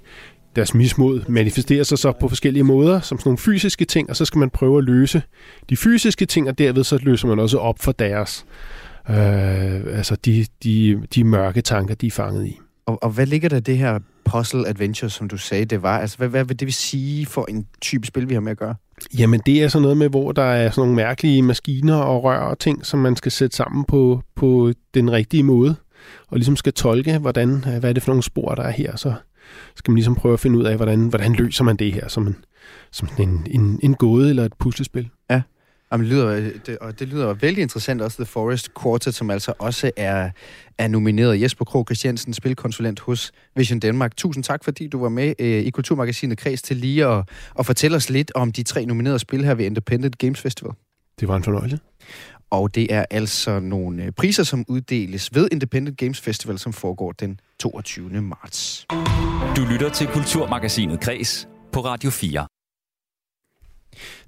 [0.57, 4.25] deres mismod manifesterer sig så på forskellige måder, som sådan nogle fysiske ting, og så
[4.25, 5.23] skal man prøve at løse
[5.71, 8.47] de fysiske ting, og derved så løser man også op for deres,
[9.11, 9.17] øh,
[9.97, 12.61] altså de, de, de mørke tanker, de er fanget i.
[12.91, 15.99] Og, og hvad ligger der det her puzzle adventure, som du sagde, det var?
[15.99, 18.59] Altså, hvad, hvad vil det vil sige for en type spil, vi har med at
[18.59, 18.75] gøre?
[19.19, 22.39] Jamen, det er sådan noget med, hvor der er sådan nogle mærkelige maskiner og rør
[22.39, 25.77] og ting, som man skal sætte sammen på, på den rigtige måde,
[26.29, 29.15] og ligesom skal tolke, hvordan, hvad er det for nogle spor, der er her, så
[29.77, 32.27] skal man ligesom prøve at finde ud af, hvordan, hvordan løser man det her som
[32.27, 32.37] en,
[32.93, 35.09] som en, en, en gåde eller et puslespil.
[35.31, 35.43] Ja.
[35.93, 39.53] Jamen, det, lyder, det, og det lyder vældig interessant også, The Forest Quartet, som altså
[39.59, 40.31] også er,
[40.79, 41.41] er nomineret.
[41.43, 44.17] Jesper Krog Christiansen, spilkonsulent hos Vision Danmark.
[44.17, 47.97] Tusind tak, fordi du var med øh, i Kulturmagasinet Kreds til lige at, at fortælle
[47.97, 50.73] os lidt om de tre nominerede spil her ved Independent Games Festival.
[51.21, 51.79] Det var en fornøjelse.
[52.51, 57.13] Og det er altså nogle øh, priser, som uddeles ved Independent Games Festival, som foregår
[57.13, 58.11] den 22.
[58.23, 58.87] marts.
[59.57, 62.47] Du lytter til Kulturmagasinet Kres på Radio 4.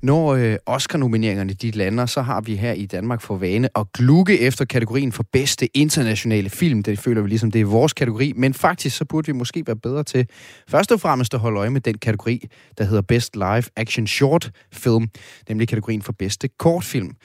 [0.02, 4.40] Når øh, Oscar-nomineringerne de lander, så har vi her i Danmark for vane at glukke
[4.40, 6.82] efter kategorien for bedste internationale film.
[6.82, 9.76] Det føler vi ligesom, det er vores kategori, men faktisk så burde vi måske være
[9.76, 10.28] bedre til
[10.68, 14.50] først og fremmest at holde øje med den kategori, der hedder Best Live Action Short
[14.72, 15.08] Film,
[15.48, 17.16] nemlig kategorien for bedste kortfilm.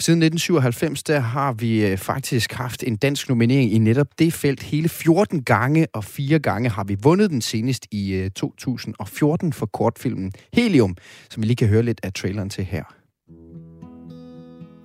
[0.00, 4.62] Siden 1997, der har vi øh, faktisk haft en dansk nominering i netop det felt
[4.62, 9.66] hele 14 gange, og fire gange har vi vundet den senest i øh, 2014 for
[9.66, 10.96] kortfilmen Helium,
[11.30, 12.82] som vi lige kan høre lidt af traileren til her.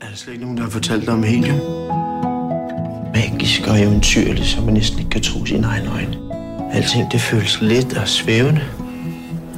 [0.02, 1.60] Er der slet ikke nogen, der har fortalt dig om helium?
[3.14, 6.18] Magisk og eventyrligt, så man næsten ikke kan tro sine egne øjne.
[6.74, 8.62] Alting det føles let og svævende.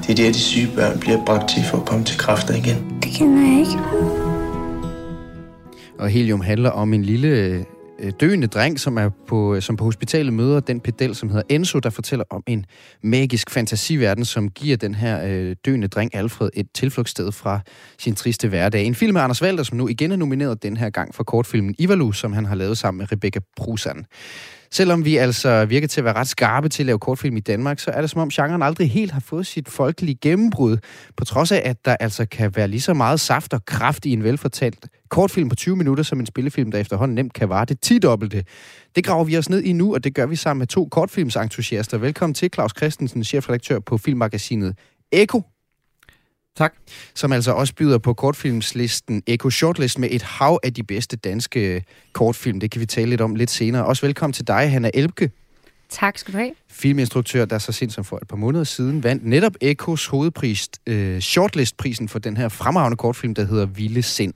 [0.02, 3.00] Det er der, de syge børn bliver bragt til for at komme til kræfter igen.
[3.04, 4.13] Det kender jeg ikke.
[6.04, 7.28] Og Helium handler om en lille
[8.00, 11.44] øh, døende dreng, som er på, øh, som på hospitalet møder den pedel, som hedder
[11.50, 12.66] Enzo, der fortæller om en
[13.04, 17.60] magisk fantasiverden, som giver den her øh, døende dreng Alfred et tilflugtssted fra
[17.98, 18.86] sin triste hverdag.
[18.86, 21.76] En film af Anders Valder, som nu igen er nomineret den her gang for kortfilmen
[21.80, 24.06] Ivalu, som han har lavet sammen med Rebecca Prusan.
[24.74, 27.80] Selvom vi altså virker til at være ret skarpe til at lave kortfilm i Danmark,
[27.80, 30.78] så er det som om genren aldrig helt har fået sit folkelige gennembrud,
[31.18, 34.12] på trods af, at der altså kan være lige så meget saft og kraft i
[34.12, 37.82] en velfortalt kortfilm på 20 minutter, som en spillefilm, der efterhånden nemt kan vare det
[37.82, 38.44] 10 dobbelte.
[38.96, 41.98] Det graver vi os ned i nu, og det gør vi sammen med to kortfilmsentusiaster.
[41.98, 44.76] Velkommen til Claus Christensen, chefredaktør på filmmagasinet
[45.12, 45.42] Eko.
[46.58, 46.74] Tak.
[47.14, 51.84] Som altså også byder på kortfilmslisten Eko Shortlist med et hav af de bedste danske
[52.14, 52.60] kortfilm.
[52.60, 53.86] Det kan vi tale lidt om lidt senere.
[53.86, 55.32] Også velkommen til dig, Hanna Elbke.
[55.90, 56.52] Tak skal du have.
[56.70, 61.20] Filminstruktør, der så sent som for et par måneder siden vandt netop Ekos hovedpris, øh,
[61.20, 64.34] shortlistprisen for den her fremragende kortfilm, der hedder Vilde Sind.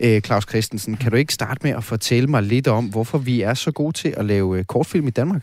[0.00, 3.40] Øh, Claus Christensen, kan du ikke starte med at fortælle mig lidt om, hvorfor vi
[3.40, 5.42] er så gode til at lave øh, kortfilm i Danmark?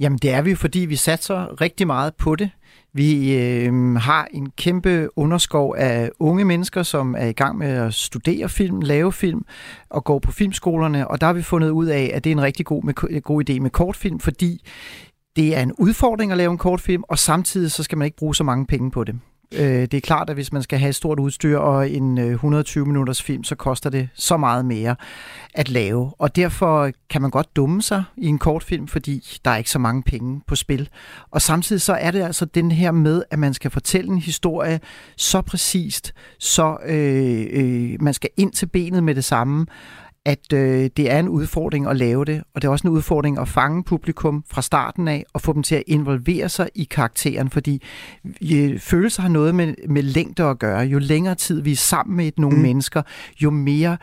[0.00, 2.50] Jamen det er vi, fordi vi satser rigtig meget på det.
[2.96, 7.94] Vi øh, har en kæmpe underskov af unge mennesker, som er i gang med at
[7.94, 9.44] studere film, lave film
[9.90, 12.42] og går på filmskolerne, og der har vi fundet ud af, at det er en
[12.42, 14.66] rigtig god, med, god idé med kortfilm, fordi
[15.36, 18.34] det er en udfordring at lave en kortfilm, og samtidig så skal man ikke bruge
[18.34, 19.14] så mange penge på det.
[19.52, 22.30] Øh, det er klart, at hvis man skal have et stort udstyr og en øh,
[22.30, 24.96] 120 minutters film, så koster det så meget mere
[25.54, 26.12] at lave.
[26.18, 29.78] Og derfor kan man godt dumme sig i en kortfilm, fordi der er ikke så
[29.78, 30.88] mange penge på spil.
[31.30, 34.80] Og samtidig så er det altså den her med, at man skal fortælle en historie
[35.16, 39.66] så præcist, så øh, øh, man skal ind til benet med det samme,
[40.26, 43.38] at øh, det er en udfordring at lave det, og det er også en udfordring
[43.38, 47.50] at fange publikum fra starten af og få dem til at involvere sig i karakteren,
[47.50, 47.82] fordi
[48.54, 50.80] øh, følelser har noget med, med længde at gøre.
[50.80, 52.62] Jo længere tid vi er sammen med nogle mm.
[52.62, 53.02] mennesker,
[53.42, 53.96] jo mere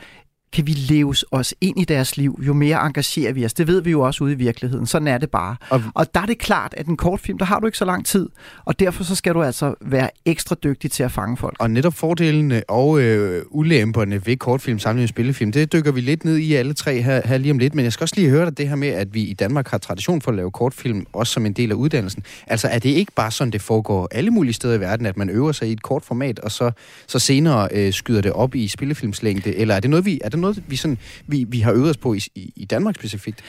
[0.54, 3.54] kan vi leve os ind i deres liv, jo mere engagerer vi os.
[3.54, 4.86] Det ved vi jo også ude i virkeligheden.
[4.86, 5.56] Sådan er det bare.
[5.70, 8.06] Og, og der er det klart, at en kortfilm, der har du ikke så lang
[8.06, 8.30] tid,
[8.66, 11.56] og derfor så skal du altså være ekstra dygtig til at fange folk.
[11.60, 16.26] Og netop fordelene og øh, ulemperne ved kortfilm sammenlignet med spillefilm, det dykker vi lidt
[16.26, 17.76] ned i alle tre her, her lige om lidt.
[17.76, 19.78] Men jeg skal også lige høre dig det her med, at vi i Danmark har
[19.78, 22.24] tradition for at lave kortfilm, også som en del af uddannelsen.
[22.48, 25.30] Altså er det ikke bare sådan, det foregår alle mulige steder i verden, at man
[25.30, 26.72] øver sig i et kort format, og så,
[27.08, 29.56] så senere øh, skyder det op i spillefilmslængde?
[29.56, 31.98] Eller er det noget, vi, er det noget, vi, sådan, vi, vi har øvet os
[31.98, 32.22] på i,
[32.56, 33.44] i Danmark specifikt?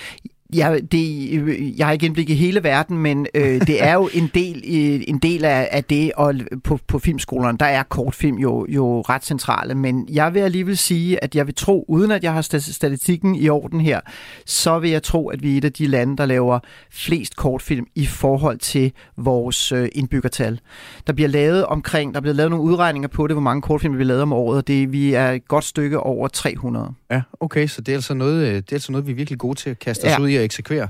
[0.56, 4.30] Ja, det, jeg har ikke indblik i hele verden, men øh, det er jo en
[4.34, 4.62] del,
[5.08, 9.24] en del af, af det, og på, på filmskolerne, der er kortfilm jo, jo ret
[9.24, 13.34] centrale, men jeg vil alligevel sige, at jeg vil tro, uden at jeg har statistikken
[13.34, 14.00] i orden her,
[14.46, 16.58] så vil jeg tro, at vi er et af de lande, der laver
[16.90, 20.60] flest kortfilm i forhold til vores øh, indbyggertal.
[21.06, 23.96] Der bliver lavet omkring, der bliver lavet nogle udregninger på det, hvor mange kortfilm vi
[23.96, 26.90] bliver lavet om året, og det, vi er et godt stykke over 300.
[27.10, 29.58] Ja, okay, så det er altså noget, det er altså noget vi er virkelig gode
[29.58, 30.20] til at kaste os ja.
[30.20, 30.88] ud i at eksekvere.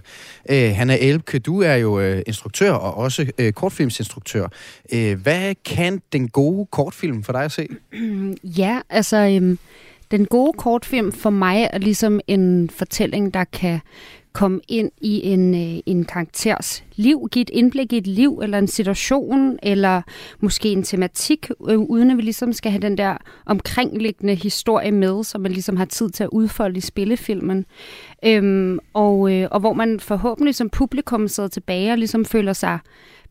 [0.51, 4.47] Øh, Hanna Elbke, du er jo øh, instruktør og også øh, kortfilmsinstruktør.
[4.93, 7.69] Øh, hvad kan den gode kortfilm for dig at se?
[8.45, 9.17] Ja, altså...
[9.17, 9.59] Øhm,
[10.11, 13.81] den gode kortfilm for mig er ligesom en fortælling, der kan
[14.35, 18.59] komme ind i en, øh, en karakters liv, give et indblik i et liv, eller
[18.59, 20.03] en situation, eller
[20.41, 23.17] måske en tematik, øh, uden at vi ligesom skal have den der
[23.47, 27.67] omkringliggende historie med, som man ligesom har tid til at udfolde i spillefilmen.
[28.25, 32.79] Øhm, og, øh, og hvor man forhåbentlig som publikum sidder tilbage og ligesom føler sig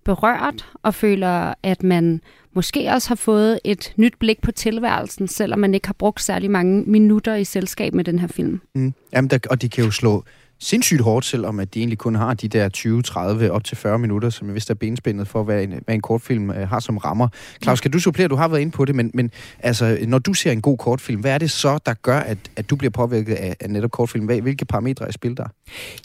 [0.04, 2.22] berørt, og føler, at man
[2.54, 6.52] måske også har fået et nyt blik på tilværelsen, selvom man ikke har brugt særlig
[6.52, 8.62] mange minutter i selskab med den her film.
[8.76, 8.94] Mm.
[9.13, 10.24] Jamen, der, og de kan jo slå
[10.63, 13.99] sindssygt hårdt, selvom at de egentlig kun har de der 20, 30, op til 40
[13.99, 16.97] minutter, som jeg vidste er benspændet for, hvad en, hvad en kortfilm øh, har som
[16.97, 17.28] rammer.
[17.63, 18.28] Claus, kan du supplere?
[18.28, 21.21] Du har været inde på det, men, men altså, når du ser en god kortfilm,
[21.21, 24.26] hvad er det så, der gør, at, at du bliver påvirket af, af netop kortfilm?
[24.26, 25.45] Hvad, hvilke parametre er spil der?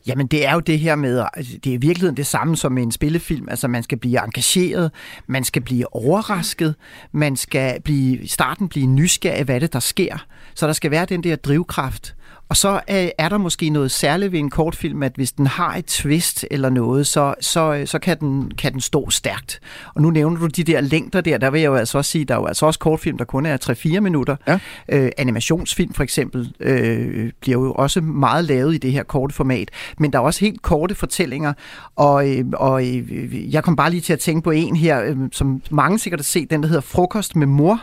[0.06, 2.72] Jamen, det er jo det her med, altså, det er i virkeligheden det samme som
[2.72, 3.48] med en spillefilm.
[3.48, 4.90] Altså, man skal blive engageret,
[5.26, 6.74] man skal blive overrasket,
[7.12, 10.26] man skal blive, i starten blive nysgerrig, hvad det der sker.
[10.54, 12.14] Så der skal være den der drivkraft.
[12.48, 12.80] Og så
[13.18, 16.70] er der måske noget særligt ved en kortfilm, at hvis den har et twist eller
[16.70, 19.60] noget, så, så, så kan, den, kan den stå stærkt.
[19.94, 22.24] Og nu nævner du de der længder der, der vil jeg jo altså også sige,
[22.24, 24.36] der er jo altså også kortfilm, der kun er 3-4 minutter.
[24.46, 24.58] Ja.
[24.88, 29.70] Øh, animationsfilm for eksempel øh, bliver jo også meget lavet i det her korte format,
[29.98, 31.52] men der er også helt korte fortællinger,
[31.96, 35.16] og, øh, og øh, jeg kom bare lige til at tænke på en her, øh,
[35.32, 37.80] som mange sikkert har set, den der hedder Frokost med mor,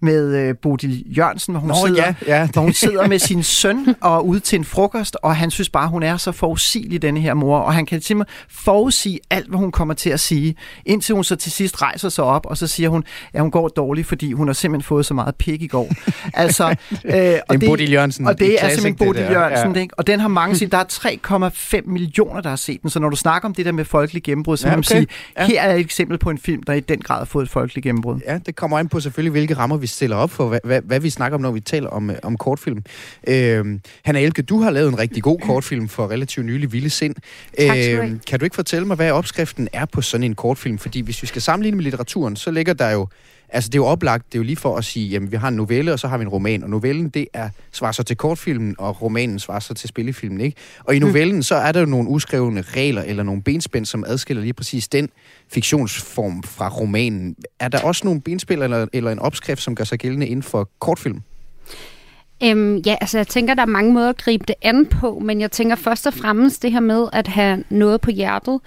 [0.00, 2.48] med øh, Bodil Jørgensen, hvor hun, Nå, sidder, ja, ja.
[2.52, 5.88] hvor hun sidder med sin søn og ude til en frokost, og han synes bare,
[5.88, 9.72] hun er så forudsigelig, denne her mor, og han kan simpelthen forudsige alt, hvad hun
[9.72, 10.54] kommer til at sige,
[10.86, 13.68] indtil hun så til sidst rejser sig op, og så siger hun, at hun går
[13.68, 15.92] dårligt, fordi hun har simpelthen fået så meget pik i går.
[16.34, 18.26] altså, øh, og det, Bodil Jørgensen.
[18.26, 19.80] Og det er simpelthen Bodil Jørgensen, ja.
[19.80, 19.98] ikke?
[19.98, 20.84] og den har mange set, der er
[21.80, 24.22] 3,5 millioner, der har set den, så når du snakker om det der med folkelig
[24.22, 24.76] gennembrud, så ja, okay.
[24.76, 25.06] man sige,
[25.38, 25.46] ja.
[25.46, 27.84] her er et eksempel på en film, der i den grad har fået et folkeligt
[27.84, 28.20] gennembrud.
[28.26, 31.00] Ja, det kommer an på selvfølgelig, hvilke rammer vi stiller op for, hvad, hvad, hvad
[31.00, 32.84] vi snakker om, når vi taler om, øh, om kortfilm.
[33.28, 37.14] Øh, Hanna Elke, du har lavet en rigtig god kortfilm for relativt nylig Vilde Sind.
[37.58, 40.78] Tak, øh, kan du ikke fortælle mig, hvad opskriften er på sådan en kortfilm?
[40.78, 43.08] Fordi hvis vi skal sammenligne med litteraturen, så ligger der jo
[43.54, 45.48] Altså, det er jo oplagt, det er jo lige for at sige, jamen, vi har
[45.48, 48.16] en novelle, og så har vi en roman, og novellen, det er, svarer så til
[48.16, 50.56] kortfilmen, og romanen svarer så til spillefilmen, ikke?
[50.84, 51.06] Og i mm.
[51.06, 51.42] novellen, mm.
[51.42, 55.08] så er der jo nogle uskrevne regler, eller nogle benspænd, som adskiller lige præcis den
[55.48, 57.36] fiktionsform fra romanen.
[57.60, 60.68] Er der også nogle benspil eller, eller en opskrift, som gør sig gældende inden for
[60.78, 61.22] kortfilm?
[62.44, 65.40] Øhm, ja, altså jeg tænker, der er mange måder at gribe det an på, men
[65.40, 68.60] jeg tænker først og fremmest det her med at have noget på hjertet,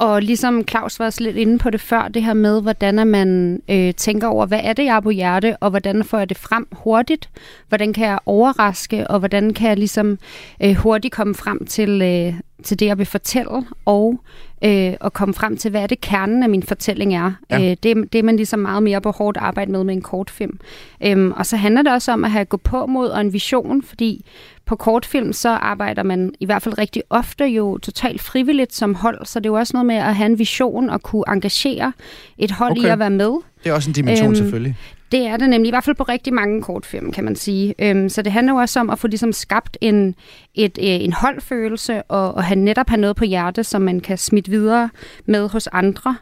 [0.00, 3.62] og ligesom Claus var også lidt inde på det før, det her med, hvordan man
[3.68, 6.38] øh, tænker over, hvad er det, jeg har på hjerte, og hvordan får jeg det
[6.38, 7.30] frem hurtigt?
[7.68, 10.18] Hvordan kan jeg overraske, og hvordan kan jeg ligesom
[10.62, 14.20] øh, hurtigt komme frem til, øh, til det, jeg vil fortælle, og
[14.64, 17.32] øh, at komme frem til, hvad er det kernen af min fortælling er.
[17.50, 17.70] Ja.
[17.70, 20.58] Øh, det, det er man ligesom meget mere på hårdt arbejde med med en kortfilm.
[21.04, 23.82] Øhm, og så handler det også om at have gå på mod og en vision,
[23.82, 24.24] fordi
[24.70, 29.26] på kortfilm, så arbejder man i hvert fald rigtig ofte jo totalt frivilligt som hold,
[29.26, 31.92] så det er jo også noget med at have en vision og kunne engagere
[32.38, 32.82] et hold okay.
[32.82, 33.32] i at være med.
[33.64, 34.76] Det er også en dimension øhm, selvfølgelig.
[35.12, 37.74] Det er det nemlig, i hvert fald på rigtig mange kortfilm, kan man sige.
[37.78, 40.14] Øhm, så det handler jo også om at få ligesom skabt en,
[40.54, 44.18] et, øh, en holdfølelse, og, og have netop have noget på hjertet, som man kan
[44.18, 44.90] smitte videre
[45.24, 46.16] med hos andre.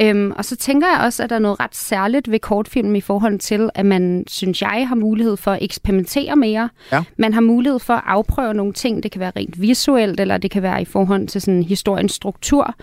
[0.00, 3.00] Øhm, og så tænker jeg også, at der er noget ret særligt ved kortfilm i
[3.00, 6.68] forhold til, at man, synes jeg, har mulighed for at eksperimentere mere.
[6.92, 7.04] Ja.
[7.16, 9.02] Man har mulighed for at afprøve nogle ting.
[9.02, 12.74] Det kan være rent visuelt, eller det kan være i forhold til sådan historiens struktur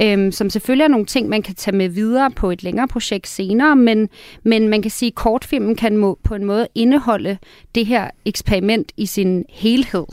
[0.00, 3.28] øhm, som selvfølgelig er nogle ting, man kan tage med videre på et længere projekt
[3.28, 4.08] senere, men,
[4.42, 7.38] men man kan sige, at kortfilmen kan må, på en måde indeholde
[7.74, 10.04] det her eksperiment i sin helhed,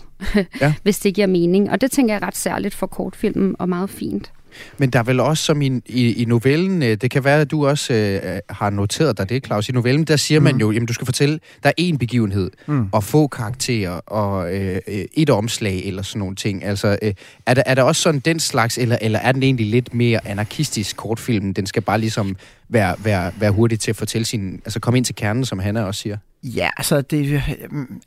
[0.62, 0.73] ja.
[0.83, 1.71] hvis det giver mening.
[1.71, 4.31] Og det tænker jeg ret særligt for kortfilmen og meget fint.
[4.77, 7.51] Men der er vel også som i, i, i novellen, øh, det kan være, at
[7.51, 9.69] du også øh, har noteret dig det, Claus.
[9.69, 10.43] I novellen, der siger mm.
[10.43, 12.88] man jo, jamen du skal fortælle, der er én begivenhed, mm.
[12.91, 16.63] og få karakterer, og øh, øh, et omslag, eller sådan nogle ting.
[16.63, 17.13] Altså, øh,
[17.45, 20.27] er, der, er der også sådan den slags, eller, eller er den egentlig lidt mere
[20.27, 21.53] anarkistisk kortfilm?
[21.53, 22.36] Den skal bare ligesom
[22.69, 25.83] være, være, være hurtig til at fortælle sin, altså komme ind til kernen, som Hanna
[25.83, 26.17] også siger.
[26.43, 27.43] Ja, altså det,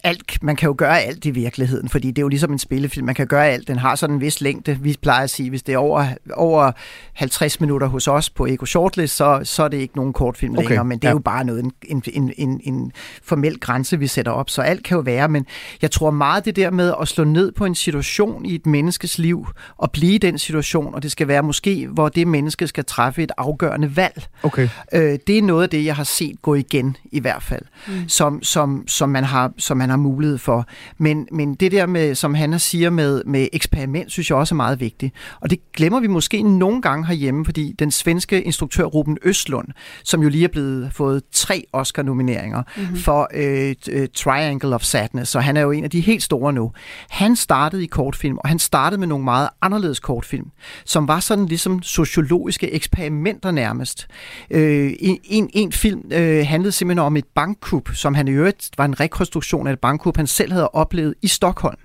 [0.04, 3.06] alt, man kan jo gøre alt i virkeligheden, fordi det er jo ligesom en spillefilm.
[3.06, 3.68] Man kan gøre alt.
[3.68, 4.78] Den har sådan en vis længde.
[4.80, 6.72] Vi plejer at sige, hvis det er over, over
[7.12, 10.68] 50 minutter hos os på Ego Shortlist, så, så er det ikke nogen kortfilm okay.
[10.68, 11.12] længere, men det er ja.
[11.12, 14.50] jo bare noget, en, en, en, en formel grænse, vi sætter op.
[14.50, 15.46] Så alt kan jo være, men
[15.82, 19.18] jeg tror meget det der med at slå ned på en situation i et menneskes
[19.18, 19.46] liv,
[19.76, 23.22] og blive i den situation, og det skal være måske, hvor det menneske skal træffe
[23.22, 24.26] et afgørende valg.
[24.42, 24.68] Okay.
[24.92, 27.62] Øh, det er noget af det, jeg har set gå igen i hvert fald.
[27.88, 28.08] Mm.
[28.08, 30.66] Så som, som, som, man har, som man har mulighed for.
[30.98, 34.56] Men, men det der med, som Hanna siger med, med eksperiment, synes jeg også er
[34.56, 35.14] meget vigtigt.
[35.40, 39.68] Og det glemmer vi måske nogle gange herhjemme, fordi den svenske instruktør Ruben Østlund,
[40.04, 42.96] som jo lige er blevet fået tre Oscar-nomineringer mm-hmm.
[42.96, 46.52] for øh, øh, Triangle of Sadness, så han er jo en af de helt store
[46.52, 46.72] nu.
[47.10, 50.50] Han startede i kortfilm, og han startede med nogle meget anderledes kortfilm,
[50.84, 54.06] som var sådan ligesom sociologiske eksperimenter nærmest.
[54.50, 58.70] Øh, en, en, en film øh, handlede simpelthen om et bankkup, som han i øvrigt
[58.78, 61.78] var en rekonstruktion af et bankkup, han selv havde oplevet i Stockholm.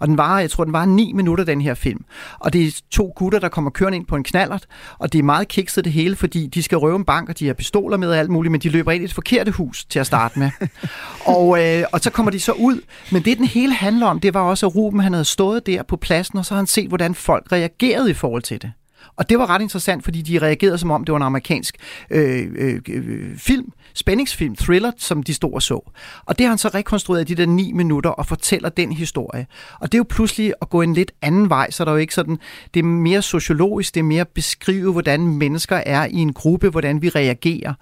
[0.00, 2.04] Og den var, jeg tror, den var ni minutter, den her film.
[2.38, 4.66] Og det er to gutter, der kommer kørende ind på en knallert,
[4.98, 7.46] og det er meget kikset det hele, fordi de skal røve en bank, og de
[7.46, 9.98] har pistoler med og alt muligt, men de løber ind i et forkerte hus til
[9.98, 10.50] at starte med.
[11.36, 12.80] og, øh, og så kommer de så ud.
[13.12, 15.82] Men det, den hele handler om, det var også, at Ruben han havde stået der
[15.82, 18.72] på pladsen, og så har han set, hvordan folk reagerede i forhold til det.
[19.16, 21.76] Og det var ret interessant, fordi de reagerede som om, det var en amerikansk
[22.10, 25.92] øh, øh, øh, film, spændingsfilm, thriller, som de stod og så.
[26.26, 29.46] Og det har han så rekonstrueret i de der ni minutter og fortæller den historie.
[29.80, 32.00] Og det er jo pludselig at gå en lidt anden vej, så der er jo
[32.00, 32.38] ikke sådan,
[32.74, 36.68] det er mere sociologisk, det er mere at beskrive, hvordan mennesker er i en gruppe,
[36.68, 37.74] hvordan vi reagerer.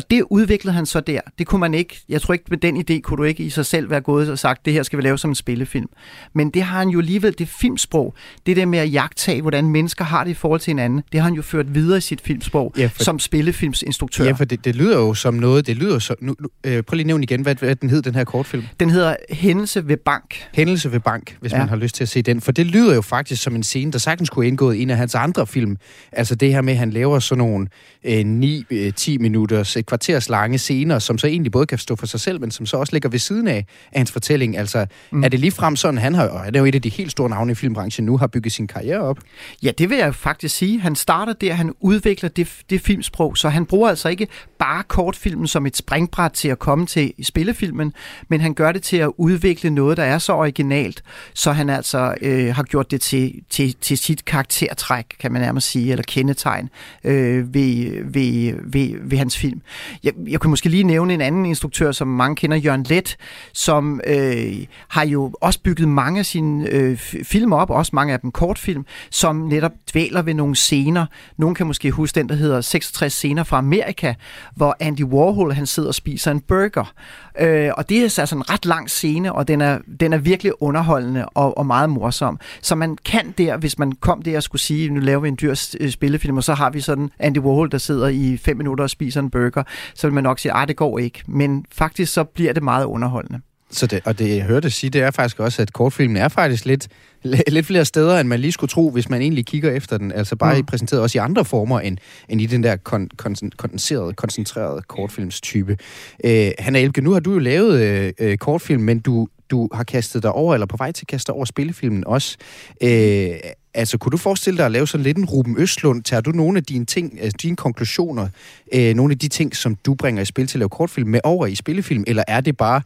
[0.00, 1.20] Og det udviklede han så der.
[1.38, 3.66] Det kunne man ikke, jeg tror ikke, med den idé kunne du ikke i sig
[3.66, 5.88] selv være gået og sagt, det her skal vi lave som en spillefilm.
[6.34, 8.14] Men det har han jo alligevel, det filmsprog,
[8.46, 11.24] det der med at jagtage, hvordan mennesker har det i forhold til hinanden, det har
[11.24, 14.24] han jo ført videre i sit filmsprog ja, for, som spillefilmsinstruktør.
[14.24, 16.34] Ja, for det, det lyder jo som noget, det lyder så, nu,
[16.64, 18.64] øh, prøv lige at nævne igen, hvad, hvad den hed, den her kortfilm?
[18.80, 20.48] Den hedder Hændelse ved Bank.
[20.54, 21.58] Hændelse ved Bank, hvis ja.
[21.58, 22.40] man har lyst til at se den.
[22.40, 24.96] For det lyder jo faktisk som en scene, der sagtens kunne indgå i en af
[24.96, 25.76] hans andre film.
[26.12, 27.66] Altså det her med, at han laver sådan nogle
[28.04, 32.20] øh, 9-10 øh, minutters, kvarters lange scener, som så egentlig både kan stå for sig
[32.20, 34.56] selv, men som så også ligger ved siden af, af hans fortælling.
[34.56, 35.24] Altså, mm.
[35.24, 37.10] er det lige frem sådan, han har, og han er jo et af de helt
[37.10, 39.18] store navne i filmbranchen nu, har bygget sin karriere op?
[39.62, 40.80] Ja, det vil jeg faktisk sige.
[40.80, 44.26] Han starter der, han udvikler det, det filmsprog, så han bruger altså ikke
[44.58, 47.92] bare kortfilmen som et springbræt til at komme til spillefilmen,
[48.28, 51.02] men han gør det til at udvikle noget, der er så originalt,
[51.34, 55.70] så han altså øh, har gjort det til, til, til sit karaktertræk, kan man nærmest
[55.70, 56.68] sige, eller kendetegn
[57.04, 59.60] øh, ved, ved, ved, ved hans film.
[60.04, 63.16] Jeg, jeg kunne måske lige nævne en anden instruktør, som mange kender, Jørgen Let,
[63.52, 68.20] som øh, har jo også bygget mange af sine øh, film op, også mange af
[68.20, 71.06] dem kortfilm, som netop dvæler ved nogle scener.
[71.36, 74.14] Nogle kan måske huske den, der hedder 66 scener fra Amerika,
[74.56, 76.92] hvor Andy Warhol han sidder og spiser en burger.
[77.40, 80.62] Øh, og det er altså en ret lang scene, og den er, den er virkelig
[80.62, 82.38] underholdende og, og meget morsom.
[82.62, 85.38] Så man kan der, hvis man kom der og skulle sige, nu laver vi en
[85.40, 88.84] dyr øh, spillefilm, og så har vi sådan Andy Warhol, der sidder i fem minutter
[88.84, 89.59] og spiser en burger,
[89.94, 91.22] så vil man nok sige, at det går ikke.
[91.26, 93.40] Men faktisk så bliver det meget underholdende.
[93.70, 96.64] Så det, og det, jeg hørte sige, det er faktisk også, at kortfilmen er faktisk
[96.64, 96.88] lidt,
[97.48, 100.12] lidt flere steder, end man lige skulle tro, hvis man egentlig kigger efter den.
[100.12, 100.66] Altså bare mm.
[100.66, 101.98] præsenteret også i andre former, end,
[102.28, 105.76] end i den der kon, kon, kondenserede, koncentrerede kortfilmstype.
[106.24, 109.84] Øh, Hanna Elke, nu har du jo lavet øh, øh, kortfilm, men du, du har
[109.84, 112.36] kastet dig over, eller på vej til at kaste dig over spillefilmen også.
[112.82, 113.30] Øh,
[113.74, 116.02] altså, kunne du forestille dig at lave sådan lidt en Ruben Østlund?
[116.02, 118.28] Tager du nogle af dine ting, altså dine konklusioner,
[118.74, 121.20] øh, nogle af de ting, som du bringer i spil til at lave kortfilm med
[121.24, 122.82] over i spillefilm, eller er det bare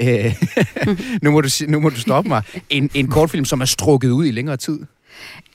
[0.00, 0.34] øh,
[1.22, 2.42] nu, må du, nu må du stoppe mig.
[2.70, 4.78] En, en kortfilm, som er strukket ud i længere tid.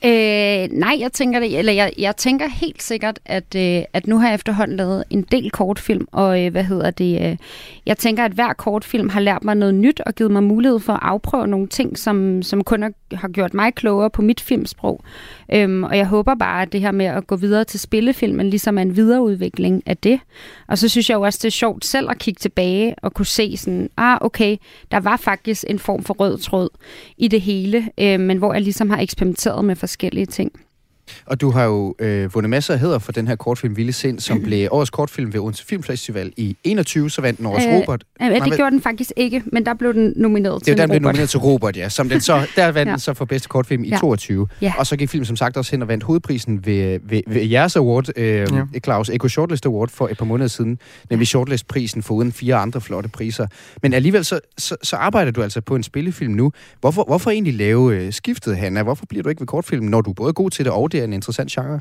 [0.04, 4.18] Øh, nej, jeg tænker det, eller jeg, jeg tænker helt sikkert, at, øh, at nu
[4.18, 7.36] har jeg efterhånden lavet en del kortfilm, og øh, hvad hedder det, øh,
[7.86, 10.92] jeg tænker, at hver kortfilm har lært mig noget nyt, og givet mig mulighed for
[10.92, 15.04] at afprøve nogle ting, som, som kun har, har gjort mig klogere på mit filmsprog.
[15.52, 18.78] Øhm, og jeg håber bare, at det her med at gå videre til spillefilmen, ligesom
[18.78, 20.20] er en videreudvikling af det.
[20.68, 23.26] Og så synes jeg jo også, det er sjovt selv at kigge tilbage og kunne
[23.26, 24.56] se sådan, ah okay,
[24.90, 26.68] der var faktisk en form for rød tråd
[27.18, 30.52] i det hele, øh, men hvor jeg ligesom har eksperimenteret med forskellige ting.
[31.26, 34.20] Og du har jo øh, vundet masser af hæder for den her kortfilm Vilde Sind,
[34.20, 38.04] som blev årets kortfilm ved Odense Filmfestival i 21, så vandt den årets øh, Robert.
[38.22, 40.82] Øh, det Nej, gjorde den faktisk ikke, men der blev den nomineret til Robert.
[40.82, 41.88] den blev nomineret til Robert, ja.
[41.88, 42.92] Som den så, der vandt ja.
[42.92, 43.98] den så for bedste kortfilm i ja.
[43.98, 44.48] 22.
[44.60, 44.72] Ja.
[44.78, 47.76] Og så gik filmen som sagt også hen og vandt hovedprisen ved, ved, ved jeres
[47.76, 48.80] award, øh, ja.
[48.84, 50.78] Claus Eko Shortlist Award for et par måneder siden,
[51.10, 53.46] nemlig Shortlist-prisen for uden fire andre flotte priser.
[53.82, 56.52] Men alligevel så, så, så arbejder du altså på en spillefilm nu.
[56.80, 58.82] Hvorfor, hvorfor egentlig lave øh, skiftet, Hanna?
[58.82, 60.99] Hvorfor bliver du ikke ved kortfilm, når du er både god til det, og det
[61.00, 61.80] er en interessant genre?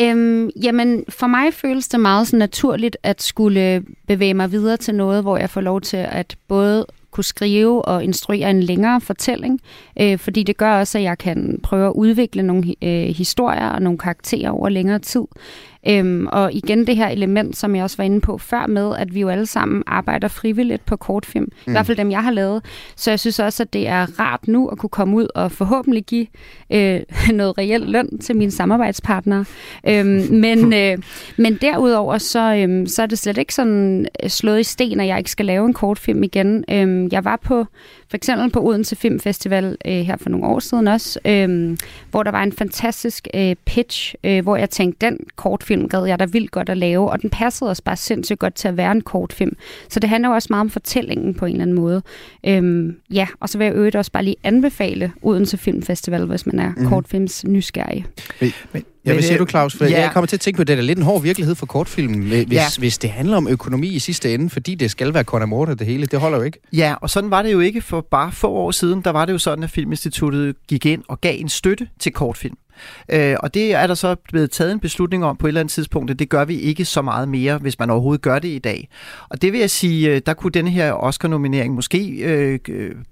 [0.00, 4.94] Øhm, jamen, for mig føles det meget så naturligt at skulle bevæge mig videre til
[4.94, 9.60] noget, hvor jeg får lov til at både kunne skrive og instruere en længere fortælling,
[10.00, 13.82] øh, fordi det gør også, at jeg kan prøve at udvikle nogle øh, historier og
[13.82, 15.24] nogle karakterer over længere tid.
[15.88, 19.14] Øhm, og igen det her element, som jeg også var inde på før med, at
[19.14, 21.44] vi jo alle sammen arbejder frivilligt på kortfilm.
[21.44, 21.70] Mm.
[21.70, 22.64] I hvert fald dem, jeg har lavet.
[22.96, 26.04] Så jeg synes også, at det er rart nu at kunne komme ud og forhåbentlig
[26.04, 26.26] give
[26.72, 27.00] øh,
[27.34, 29.44] noget reelt løn til mine samarbejdspartnere.
[29.88, 30.98] Øhm, men, øh,
[31.36, 35.18] men derudover, så, øh, så er det slet ikke sådan slået i sten, at jeg
[35.18, 36.64] ikke skal lave en kortfilm igen.
[36.70, 37.66] Øh, jeg var på
[38.10, 41.76] for eksempel på Odense Filmfestival øh, her for nogle år siden også, øh,
[42.10, 46.18] hvor der var en fantastisk øh, pitch, øh, hvor jeg tænkte, den kortfilm gad jeg
[46.18, 48.92] da vildt godt at lave, og den passede også bare sindssygt godt til at være
[48.92, 49.56] en kortfilm.
[49.88, 52.02] Så det handler jo også meget om fortællingen på en eller anden måde.
[52.46, 56.58] Øh, ja, og så vil jeg øvrigt også bare lige anbefale Odense Filmfestival, hvis man
[56.58, 56.88] er mm.
[56.88, 58.06] kortfilms nysgerrig.
[58.40, 59.76] Men, men Ja, hvad siger du, Claus?
[59.76, 60.00] For ja.
[60.00, 62.22] Jeg kommer til at tænke på, at det er lidt en hård virkelighed for kortfilmen,
[62.22, 62.64] hvis, ja.
[62.78, 66.06] hvis det handler om økonomi i sidste ende, fordi det skal være Conor det hele.
[66.06, 66.58] Det holder jo ikke.
[66.72, 69.02] Ja, og sådan var det jo ikke for bare få år siden.
[69.02, 72.56] Der var det jo sådan, at Filminstituttet gik ind og gav en støtte til kortfilm.
[73.08, 75.72] Øh, og det er der så blevet taget en beslutning om på et eller andet
[75.72, 78.58] tidspunkt, at det gør vi ikke så meget mere, hvis man overhovedet gør det i
[78.58, 78.88] dag.
[79.28, 82.58] Og det vil jeg sige, øh, der kunne denne her Oscar-nominering måske øh,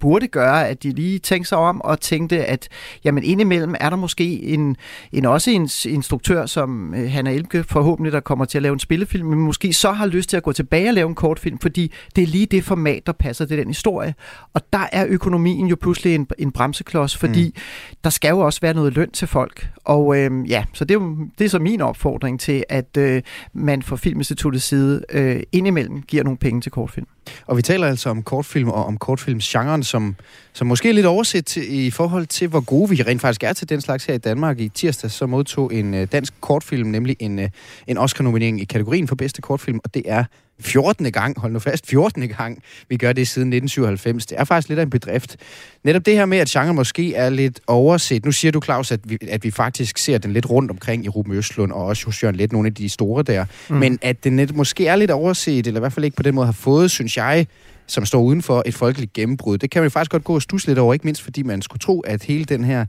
[0.01, 2.69] burde gøre, at de lige tænkte sig om og tænkte, at
[3.05, 4.77] jamen indimellem er der måske en,
[5.13, 8.79] en også en instruktør som øh, Hanna Elke forhåbentlig, der kommer til at lave en
[8.79, 11.93] spillefilm, men måske så har lyst til at gå tilbage og lave en kortfilm, fordi
[12.17, 14.15] det er lige det format, der passer til den historie.
[14.55, 17.63] Og der er økonomien jo pludselig en, en bremseklods, fordi mm.
[18.05, 19.69] der skal jo også være noget løn til folk folk.
[19.85, 23.23] Og øh, ja, så det er, jo, det er så min opfordring til, at øh,
[23.53, 27.07] man fra Filminstituttets side øh, indimellem giver nogle penge til kortfilm.
[27.47, 30.17] Og vi taler altså om kortfilm og om kortfilmsgenren, som,
[30.53, 33.69] som måske er lidt overset i forhold til, hvor gode vi rent faktisk er til
[33.69, 34.61] den slags her i Danmark.
[34.61, 37.49] I tirsdag så modtog en øh, dansk kortfilm, nemlig en, øh,
[37.87, 40.25] en Oscar-nominering i kategorien for bedste kortfilm, og det er
[40.61, 41.13] 14.
[41.13, 42.29] gang, hold nu fast, 14.
[42.29, 44.27] gang, vi gør det siden 1997.
[44.27, 45.37] Det er faktisk lidt af en bedrift.
[45.85, 48.25] Netop det her med, at genre måske er lidt overset.
[48.25, 51.09] Nu siger du, Claus, at vi, at vi faktisk ser den lidt rundt omkring i
[51.09, 53.45] Ruben Østlund, og også hos Jørgen Let, nogle af de store der.
[53.69, 53.77] Mm.
[53.77, 56.35] Men at den net måske er lidt overset, eller i hvert fald ikke på den
[56.35, 57.47] måde har fået, synes jeg,
[57.87, 59.59] som står uden for et folkeligt gennembrud.
[59.59, 61.81] Det kan man faktisk godt gå og stusse lidt over, ikke mindst fordi man skulle
[61.81, 62.85] tro, at hele den her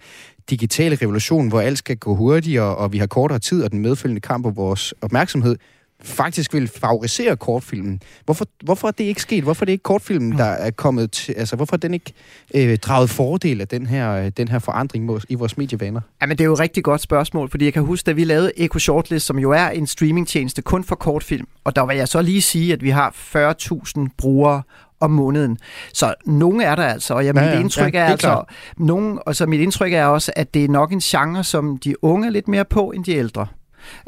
[0.50, 4.22] digitale revolution, hvor alt skal gå hurtigere, og vi har kortere tid, og den medfølgende
[4.22, 5.56] kamp på vores opmærksomhed,
[6.04, 8.02] faktisk vil favorisere kortfilmen.
[8.26, 9.44] Hvorfor, hvorfor er det ikke sket?
[9.44, 11.34] Hvorfor er det ikke kortfilmen, der er kommet til...
[11.38, 12.14] Altså, hvorfor er den ikke
[12.56, 16.02] øh, draget fordel af den her, øh, den her forandring i vores medievaner?
[16.22, 18.52] Jamen, det er jo et rigtig godt spørgsmål, fordi jeg kan huske, da vi lavede
[18.58, 22.22] Eco Shortlist, som jo er en streamingtjeneste kun for kortfilm, og der vil jeg så
[22.22, 24.62] lige sige, at vi har 40.000 brugere
[25.00, 25.58] om måneden.
[25.94, 28.44] Så nogle er der altså, og jeg, ja, mit ja, indtryk ja, er, er altså,
[28.78, 32.04] nogen, og så mit indtryk er også, at det er nok en genre, som de
[32.04, 33.48] unge er lidt mere på, end de ældre.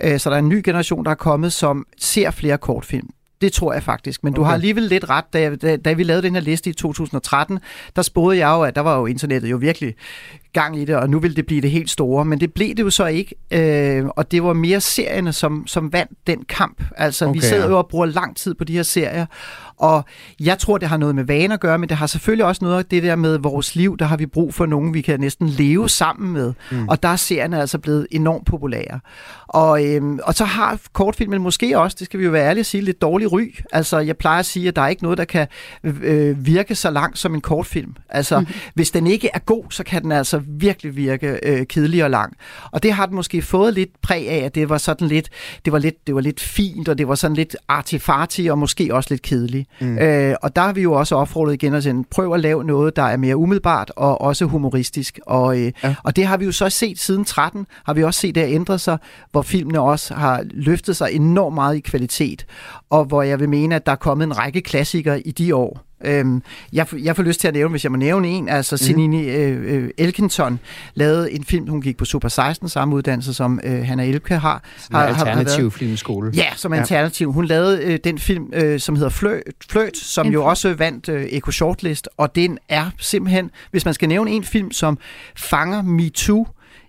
[0.03, 3.09] Øh, så der er en ny generation, der er kommet, som ser flere kortfilm.
[3.41, 4.23] Det tror jeg faktisk.
[4.23, 4.39] Men okay.
[4.39, 5.25] du har alligevel lidt ret.
[5.33, 7.59] Da, da, da vi lavede den her liste i 2013,
[7.95, 9.95] der spåede jeg jo, at der var jo internettet jo virkelig
[10.53, 12.25] gang i det, og nu vil det blive det helt store.
[12.25, 15.93] Men det blev det jo så ikke, øh, og det var mere serierne, som, som
[15.93, 16.83] vandt den kamp.
[16.97, 19.25] Altså, okay, vi sidder jo og bruger lang tid på de her serier,
[19.77, 20.05] og
[20.39, 22.77] jeg tror, det har noget med vaner at gøre, men det har selvfølgelig også noget
[22.77, 23.97] af det der med vores liv.
[23.97, 26.53] Der har vi brug for nogen, vi kan næsten leve sammen med.
[26.71, 26.87] Mm.
[26.87, 28.99] Og der er serierne altså blevet enormt populære.
[29.47, 32.65] Og, øhm, og så har kortfilmen måske også, det skal vi jo være ærlige at
[32.65, 33.55] sige, lidt dårlig ry.
[33.71, 35.47] Altså, jeg plejer at sige, at der er ikke noget, der kan
[35.84, 37.95] øh, virke så langt som en kortfilm.
[38.09, 38.47] Altså, mm.
[38.73, 42.34] hvis den ikke er god, så kan den altså virkelig virke øh, kedelig og lang.
[42.71, 45.30] Og det har den måske fået lidt præg af, at det var sådan lidt,
[45.65, 48.95] det var lidt, det var lidt fint, og det var sådan lidt artifarti, og måske
[48.95, 49.69] også lidt kedeligt.
[49.82, 49.97] Mm.
[49.97, 52.95] Øh, og der har vi jo også opfordret igen at sige, prøv at lave noget,
[52.95, 55.19] der er mere umiddelbart og også humoristisk.
[55.25, 55.95] Og, øh, ja.
[56.03, 58.80] og det har vi jo så set siden 13, har vi også set det ændre
[58.80, 58.97] sig,
[59.32, 62.45] hvor filmene også har løftet sig enormt meget i kvalitet,
[62.89, 65.89] og hvor jeg vil mene, at der er kommet en række klassikere i de år.
[66.05, 68.77] Øhm, jeg, jeg får lyst til at nævne, hvis jeg må nævne en, altså mm.
[68.77, 70.59] Sinini øh, øh, Elkinton
[70.93, 74.63] lavede en film, hun gik på Super 16, samme uddannelse som øh, Hanna Elke har.
[74.91, 76.31] har alternativ har filmskole.
[76.35, 76.79] Ja, som ja.
[76.79, 77.31] alternativ.
[77.31, 81.09] Hun lavede øh, den film, øh, som hedder Fløt, Fløt som en jo også vandt
[81.09, 84.97] øh, Eco Shortlist, og den er simpelthen, hvis man skal nævne en film, som
[85.35, 86.47] fanger MeToo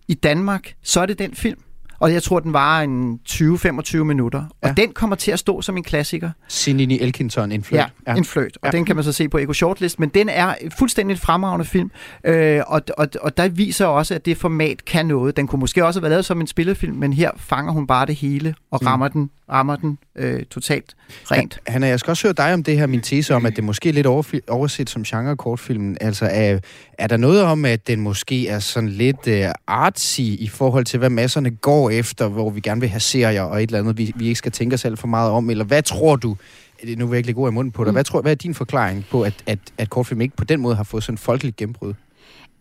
[0.08, 1.58] i Danmark, så er det den film.
[2.00, 4.38] Og jeg tror, den var en 20-25 minutter.
[4.62, 4.72] Og ja.
[4.76, 6.30] den kommer til at stå som en klassiker.
[6.48, 7.90] Sinini Elkinson, en fløjt.
[8.06, 8.58] Ja, ja, en fløjt.
[8.62, 8.70] Og ja.
[8.70, 10.00] den kan man så se på Ego Shortlist.
[10.00, 11.90] Men den er fuldstændig en fremragende film.
[12.24, 15.36] Øh, og, og, og der viser også, at det format kan noget.
[15.36, 18.06] Den kunne måske også have været lavet som en spillefilm, men her fanger hun bare
[18.06, 19.12] det hele og rammer mm.
[19.12, 20.96] den rammer den øh, totalt
[21.30, 21.60] rent.
[21.66, 23.88] Hanna, jeg skal også høre dig om det her, min tese om, at det måske
[23.88, 24.06] er lidt
[24.48, 25.96] overset som genre kortfilmen.
[26.00, 26.58] Altså, er,
[26.98, 30.98] er der noget om, at den måske er sådan lidt øh, artsy i forhold til,
[30.98, 34.12] hvad masserne går efter, hvor vi gerne vil have serier og et eller andet, vi,
[34.16, 35.50] vi ikke skal tænke os selv for meget om?
[35.50, 36.36] Eller hvad tror du,
[36.82, 37.94] det er nu virkelig god i munden på dig, mm.
[37.94, 40.76] hvad, tror, hvad er din forklaring på, at, at, at kortfilm ikke på den måde
[40.76, 41.94] har fået sådan en folkeligt gennembrud?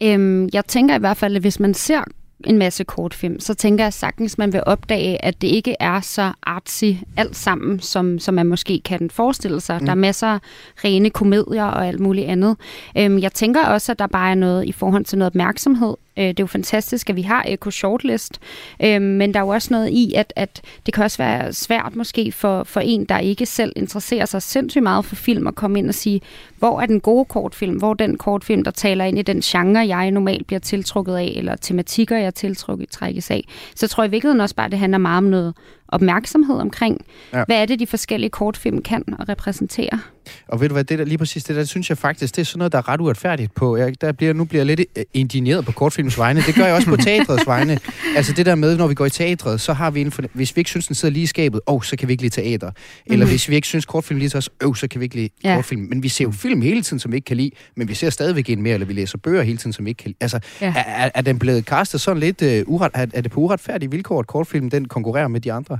[0.04, 2.04] Øhm, jeg tænker i hvert fald, at hvis man ser
[2.46, 6.32] en masse kortfilm, så tænker jeg sagtens, man vil opdage, at det ikke er så
[6.44, 6.86] artsy
[7.18, 9.78] alt sammen, som, som man måske kan forestille sig.
[9.80, 9.86] Mm.
[9.86, 10.40] Der er masser af
[10.84, 12.58] rene komedier og alt muligt andet.
[12.98, 15.96] Øhm, jeg tænker også, at der bare er noget i forhold til noget opmærksomhed.
[16.20, 18.40] Øh, det er jo fantastisk, at vi har Eco Shortlist,
[18.84, 21.96] øhm, men der er jo også noget i, at, at det kan også være svært
[21.96, 25.80] måske for, for en, der ikke selv interesserer sig sindssygt meget for film, at komme
[25.80, 26.22] ind og sige,
[26.58, 27.78] hvor er den gode kortfilm?
[27.78, 31.34] Hvor er den kortfilm, der taler ind i den genre, jeg normalt bliver tiltrukket af,
[31.36, 33.44] eller tematikker, jeg tiltrukket trækkes af?
[33.76, 35.54] Så jeg tror i virkeligheden også bare, at det handler meget om noget
[35.92, 37.44] opmærksomhed omkring, ja.
[37.46, 40.00] hvad er det, de forskellige kortfilm kan og repræsentere.
[40.48, 42.42] Og ved du hvad, det der, lige præcis det der, det synes jeg faktisk, det
[42.42, 43.78] er sådan noget, der er ret uretfærdigt på.
[43.78, 46.42] Jeg, der bliver, nu bliver jeg lidt øh, indigneret på kortfilms vegne.
[46.42, 47.80] Det gør jeg også på teatrets vegne.
[48.16, 50.56] Altså det der med, når vi går i teatret, så har vi en for, hvis
[50.56, 52.42] vi ikke synes, den sidder lige i skabet, åh, oh, så kan vi ikke lide
[52.42, 52.72] teater.
[53.06, 53.32] Eller mm.
[53.32, 55.56] hvis vi ikke synes, kortfilm lige til os, oh, så kan vi ikke lide ja.
[55.56, 55.82] kortfilm.
[55.82, 58.10] Men vi ser jo film hele tiden, som vi ikke kan lide, men vi ser
[58.10, 60.18] stadigvæk en mere, eller vi læser bøger hele tiden, som vi ikke kan lide.
[60.22, 60.74] Altså, ja.
[60.76, 64.20] er, er, den blevet castet sådan lidt uh, uret, er, er det på uretfærdige vilkår,
[64.20, 65.79] at kortfilm den konkurrerer med de andre?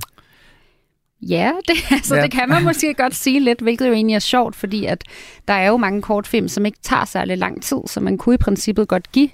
[1.22, 2.22] Ja, det, altså, ja.
[2.22, 5.04] det kan man måske godt sige lidt, hvilket jo egentlig er sjovt, fordi at
[5.48, 8.38] der er jo mange kortfilm, som ikke tager særlig lang tid, så man kunne i
[8.38, 9.28] princippet godt give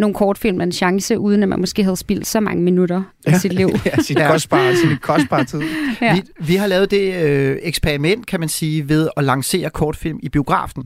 [0.00, 3.32] nogle kortfilm en chance, uden at man måske havde spildt så mange minutter ja.
[3.32, 3.70] af sit liv.
[3.86, 5.62] ja, sit kostbare, sin kostbare tid.
[6.00, 6.14] ja.
[6.14, 10.28] vi, vi har lavet det øh, eksperiment, kan man sige, ved at lancere kortfilm i
[10.28, 10.84] biografen.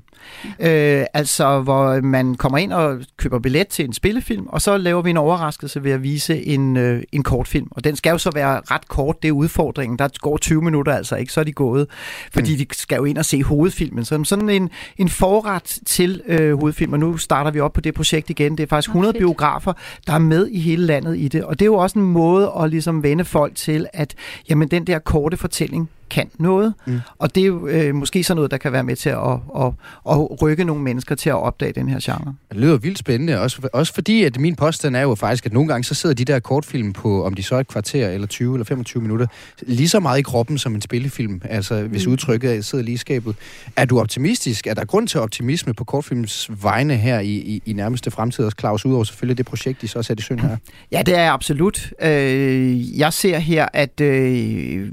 [0.61, 5.03] Øh, altså, hvor man kommer ind og køber billet til en spillefilm, og så laver
[5.03, 7.69] vi en overraskelse ved at vise en, øh, en kortfilm.
[7.71, 9.99] Og den skal jo så være ret kort, det er udfordringen.
[9.99, 11.87] Der går 20 minutter altså ikke, så er de gået.
[12.33, 12.59] Fordi mm.
[12.59, 14.05] de skal jo ind og se hovedfilmen.
[14.05, 17.95] Så sådan en, en forret til øh, hovedfilm, og nu starter vi op på det
[17.95, 18.57] projekt igen.
[18.57, 19.73] Det er faktisk 100 biografer,
[20.07, 21.45] der er med i hele landet i det.
[21.45, 24.15] Og det er jo også en måde at ligesom vende folk til, at
[24.49, 26.75] jamen, den der korte fortælling, kan noget.
[26.87, 27.01] Mm.
[27.19, 29.19] Og det er jo øh, måske sådan noget, der kan være med til at,
[29.57, 29.67] at,
[30.11, 32.35] at, at rykke nogle mennesker til at opdage den her genre.
[32.51, 35.69] Det lyder vildt spændende, også, også fordi, at min påstand er jo faktisk, at nogle
[35.69, 38.55] gange så sidder de der kortfilm på, om de så er et kvarter eller 20
[38.55, 39.27] eller 25 minutter,
[39.63, 42.13] lige så meget i kroppen som en spillefilm, altså hvis mm.
[42.13, 43.37] udtrykket sidder lige i skabet.
[43.77, 44.67] Er du optimistisk?
[44.67, 48.87] Er der grund til optimisme på kortfilms vegne her i, i, i nærmeste fremtid, Claus,
[48.87, 50.57] udover selvfølgelig det projekt, de så har sat i søn her?
[50.93, 51.93] Ja, det er absolut.
[52.03, 54.89] Øh, jeg ser her, at øh,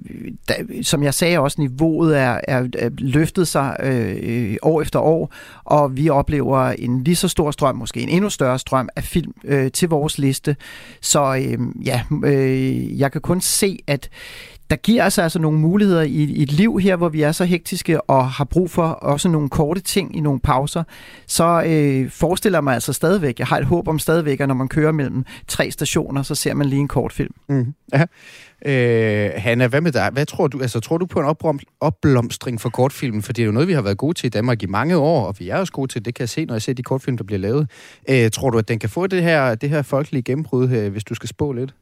[0.49, 5.33] da, som jeg sagde også, niveauet er, er, er løftet sig øh, år efter år,
[5.63, 9.33] og vi oplever en lige så stor strøm, måske en endnu større strøm af film
[9.43, 10.55] øh, til vores liste.
[11.01, 14.09] Så øh, ja, øh, jeg kan kun se, at
[14.71, 17.45] der giver altså, altså nogle muligheder i, i et liv her, hvor vi er så
[17.45, 20.83] hektiske og har brug for også nogle korte ting i nogle pauser,
[21.27, 24.55] så øh, forestiller jeg mig altså stadigvæk, jeg har et håb om stadigvæk, at når
[24.55, 27.33] man kører mellem tre stationer, så ser man lige en kort film.
[27.49, 27.55] Mm.
[27.55, 27.73] Mm-hmm.
[27.93, 28.05] Ja.
[28.65, 30.09] Øh, Hanna, hvad med dig?
[30.13, 30.61] Hvad tror du?
[30.61, 33.21] Altså, tror du på en opblomstring for kortfilmen?
[33.21, 35.25] For det er jo noget, vi har været gode til i Danmark i mange år,
[35.25, 37.17] og vi er også gode til, det kan jeg se, når jeg ser de kortfilm,
[37.17, 37.69] der bliver lavet.
[38.09, 41.03] Øh, tror du, at den kan få det her, det her folkelige gennembrud, øh, hvis
[41.03, 41.73] du skal spå lidt?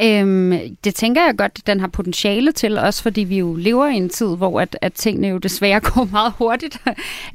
[0.00, 3.94] Øhm, det tænker jeg godt, den har potentiale til, også fordi vi jo lever i
[3.94, 6.80] en tid, hvor at, at tingene jo desværre går meget hurtigt.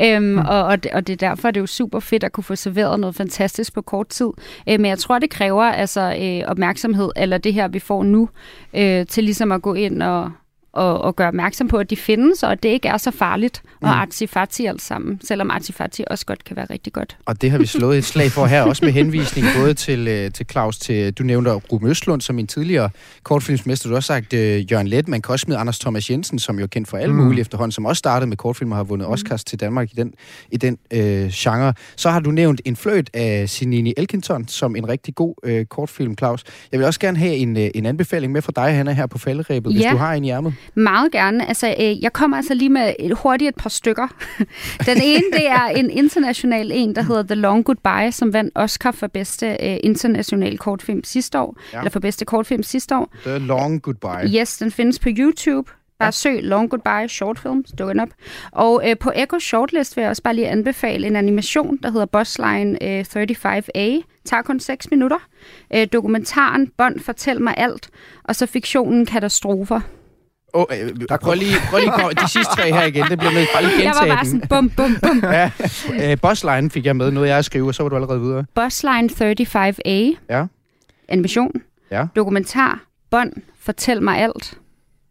[0.01, 0.38] øhm, mm.
[0.38, 2.55] og, og, det, og det er derfor, det er jo super fedt at kunne få
[2.55, 4.30] serveret noget fantastisk på kort tid.
[4.69, 8.30] Øh, men jeg tror, det kræver altså øh, opmærksomhed, eller det her, vi får nu,
[8.74, 10.32] øh, til ligesom at gå ind og,
[10.74, 13.61] og, og gøre opmærksom på, at de findes, og at det ikke er så farligt
[13.65, 13.88] mm.
[13.88, 17.17] og artifati alt sammen, selvom artifati også godt kan være rigtig godt.
[17.26, 20.32] Og det har vi slået et slag for her, også med henvisning både til, øh,
[20.32, 22.89] til Claus, til, du nævnte Ruben Østlund som en tidligere
[23.24, 26.39] kortfilmsmester, du har også sagt uh, Jørgen Let, man kan også med Anders Thomas Jensen,
[26.39, 27.24] som jo er kendt for alle mm.
[27.24, 29.13] mulige efterhånden, som også startede med kortfilm og har vundet mm.
[29.13, 30.13] Oscars til Danmark i den,
[30.51, 30.99] i den uh,
[31.30, 31.74] genre.
[31.95, 36.17] Så har du nævnt en fløjt af Sinini Elkinton som en rigtig god uh, kortfilm,
[36.17, 36.43] Claus.
[36.72, 39.17] Jeg vil også gerne have en, uh, en anbefaling med fra dig, Hanna, her på
[39.17, 39.76] falderæbet, ja.
[39.76, 40.53] hvis du har en i ærmet.
[40.76, 41.47] Meget gerne.
[41.47, 44.07] Altså, øh, jeg kommer altså lige med et, hurtigt et par stykker.
[44.88, 48.91] Den ene, det er en international en, der hedder The Long Goodbye, som vandt Oscar
[48.91, 51.57] for bedste øh, international kortfilm sidste år.
[51.74, 51.78] Ja.
[51.78, 53.14] Eller for bedste kortfilm sidste år.
[53.26, 54.39] The Long Goodbye.
[54.39, 55.72] Yes, den findes på YouTube.
[56.01, 58.09] Bare søg Long Goodbye Short Film, den op.
[58.51, 62.05] Og øh, på Echo Shortlist vil jeg også bare lige anbefale en animation, der hedder
[62.05, 64.01] Bossline øh, 35A.
[64.26, 65.18] Tager kun 6 minutter.
[65.74, 67.89] Øh, dokumentaren Bånd Fortæl mig alt.
[68.24, 69.82] Og så fiktionen Katastrofer.
[70.54, 71.91] Oh, øh, der prøv lige, prøv lige
[72.26, 73.06] de sidste tre her igen.
[73.10, 75.24] Det bliver med bare lige gentage Jeg var bare sådan, bum, bum, bum.
[75.32, 75.52] ja.
[76.12, 78.45] Øh, Bossline fik jeg med, noget jeg skrive, og så var du allerede videre.
[78.56, 80.18] Bossline 35A.
[80.30, 80.45] Ja.
[81.10, 81.52] Animation.
[81.91, 82.06] Ja.
[82.16, 82.84] Dokumentar.
[83.12, 84.58] Bånd, fortæl mig alt.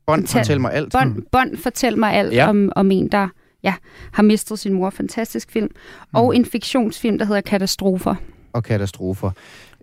[0.06, 0.92] Bånd, fortæl mig alt.
[0.92, 2.48] Bånd, bånd fortæl mig alt ja.
[2.48, 3.28] om, om en, der
[3.62, 3.74] ja,
[4.12, 4.90] har mistet sin mor.
[4.90, 5.70] Fantastisk film.
[6.14, 6.36] Og mm.
[6.36, 8.14] en fiktionsfilm, der hedder Katastrofer.
[8.52, 9.30] og katastrofer.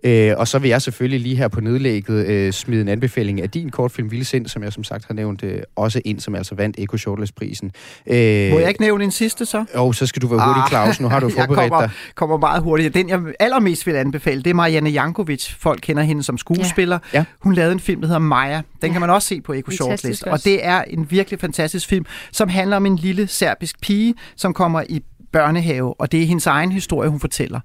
[0.04, 3.50] Øh, og så vil jeg selvfølgelig lige her på nedlægget øh, smide en anbefaling af
[3.50, 6.78] din kortfilm Vildsind, som jeg som sagt har nævnt øh, også ind, som altså vandt
[6.78, 7.72] Eko Shortlist-prisen.
[8.06, 8.14] Øh,
[8.52, 9.64] Må jeg ikke nævne en sidste så?
[9.74, 11.00] Jo, så skal du være hurtig, ah, Claus.
[11.00, 11.90] Nu har du forberedt jeg kommer, dig.
[12.14, 12.94] kommer meget hurtigt.
[12.94, 15.54] Den, jeg allermest vil anbefale, det er Marianne Jankovic.
[15.58, 16.98] Folk kender hende som skuespiller.
[17.12, 17.18] Ja.
[17.18, 17.24] Ja.
[17.40, 18.56] Hun lavede en film, der hedder Maja.
[18.56, 18.92] Den ja.
[18.92, 20.22] kan man også se på Eko Shortlist.
[20.22, 24.54] Og det er en virkelig fantastisk film, som handler om en lille serbisk pige, som
[24.54, 27.60] kommer i børnehave, og det er hendes egen historie, hun fortæller.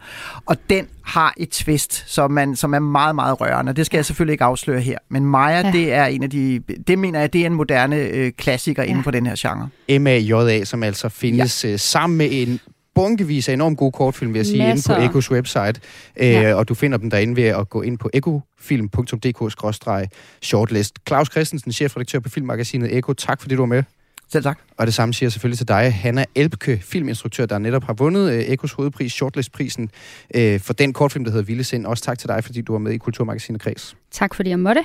[0.45, 4.05] Og den har et twist, som, man, som er meget, meget rørende, det skal jeg
[4.05, 4.97] selvfølgelig ikke afsløre her.
[5.09, 5.71] Men Maja, ja.
[5.71, 8.89] det er en af de, det mener jeg, det er en moderne øh, klassiker ja.
[8.89, 9.69] inden for den her genre.
[9.99, 11.69] M.A.J.A., som altså findes ja.
[11.69, 12.59] øh, sammen med en
[12.95, 14.95] bunkevis af enormt gode kortfilm, vil jeg sige, Masser.
[14.95, 15.73] inde på Ekos website.
[16.17, 16.53] Øh, ja.
[16.53, 20.93] Og du finder dem derinde ved at gå ind på ekofilm.dk-shortlist.
[21.07, 23.83] Claus Christensen, chefredaktør på filmmagasinet Eko, tak fordi du var med.
[24.31, 24.59] Selv tak.
[24.77, 28.33] Og det samme siger jeg selvfølgelig til dig, Hanna Elbke, filminstruktør, der netop har vundet
[28.33, 29.89] øh, Ekos hovedpris, Shortlist-prisen,
[30.35, 31.85] øh, for den kortfilm, der hedder Vildesind.
[31.85, 33.95] Også tak til dig, fordi du var med i Kulturmagasinet Kreds.
[34.11, 34.83] Tak fordi jeg måtte.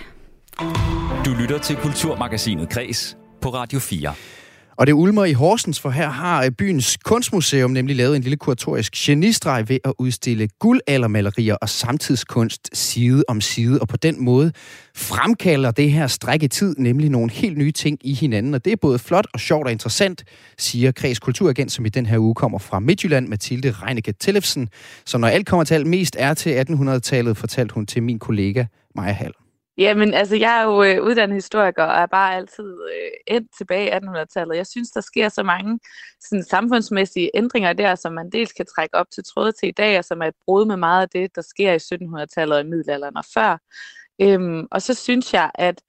[1.25, 4.15] Du lytter til Kulturmagasinet Kreds på Radio 4.
[4.79, 8.37] Og det ulmer i Horsens, for her har øh, byens kunstmuseum nemlig lavet en lille
[8.37, 14.53] kuratorisk genistreg ved at udstille guldaldermalerier og samtidskunst side om side, og på den måde
[14.95, 18.73] fremkalder det her stræk i tid nemlig nogle helt nye ting i hinanden, og det
[18.73, 20.25] er både flot og sjovt og interessant,
[20.59, 24.69] siger Kreds Kulturagent, som i den her uge kommer fra Midtjylland, Mathilde Reinicke Tillefsen,
[25.07, 28.65] som når alt kommer til alt mest er til 1800-tallet, fortalte hun til min kollega
[28.95, 29.33] Maja Hall.
[29.79, 33.87] Jamen, altså, jeg er jo øh, uddannet historiker og er bare altid øh, endt tilbage
[33.87, 34.57] i 1800-tallet.
[34.57, 35.81] Jeg synes, der sker så mange
[36.21, 39.99] sådan, samfundsmæssige ændringer der, som man dels kan trække op til tråde til i dag,
[39.99, 42.69] og som er et brud med meget af det, der sker i 1700-tallet og i
[42.69, 43.59] middelalderen og før.
[44.21, 45.83] Øhm, og så synes jeg, at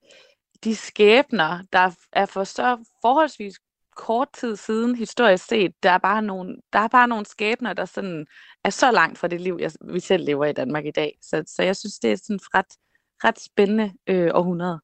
[0.64, 3.54] de skæbner, der er for så forholdsvis
[3.96, 7.84] kort tid siden historisk set, der er bare nogle, der er bare nogle skæbner, der
[7.84, 8.26] sådan
[8.64, 11.18] er så langt fra det liv, jeg, vi selv lever i Danmark i dag.
[11.22, 12.76] Så, så jeg synes, det er sådan ret
[13.24, 14.80] ret spændende øh, århundrede.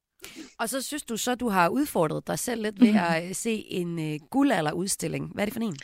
[0.59, 2.99] Og så synes du så, du har udfordret dig selv lidt ved mhm.
[2.99, 5.31] at øh, se en øh, guldalderudstilling.
[5.33, 5.77] Hvad er det for en?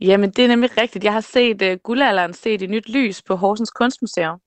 [0.00, 1.04] Jamen, det er nemlig rigtigt.
[1.04, 4.38] Jeg har set uh, guldalderen set i nyt lys på Horsens Kunstmuseum.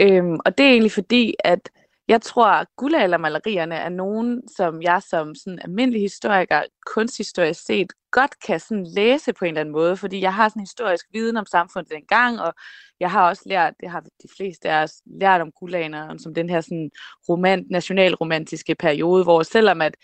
[0.00, 1.70] Øhm, og det er egentlig fordi, at
[2.08, 6.62] jeg tror, at guldaldermalerierne er nogen, som jeg som sådan almindelig historiker,
[6.94, 10.60] kunsthistorisk set, godt kan sådan læse på en eller anden måde, fordi jeg har sådan
[10.60, 12.54] historisk viden om samfundet dengang, og
[13.00, 16.50] jeg har også lært, det har de fleste af os lært om guldalderen, som den
[16.50, 16.90] her sådan
[17.28, 19.96] romant, nationalromantiske periode, hvor selvom at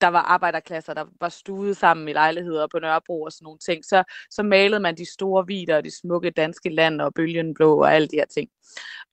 [0.00, 3.84] der var arbejderklasser, der var stuet sammen i lejligheder på Nørrebro og sådan nogle ting,
[3.84, 7.80] så, så malede man de store vider og de smukke danske land og bølgen blå
[7.80, 8.50] og alle de her ting.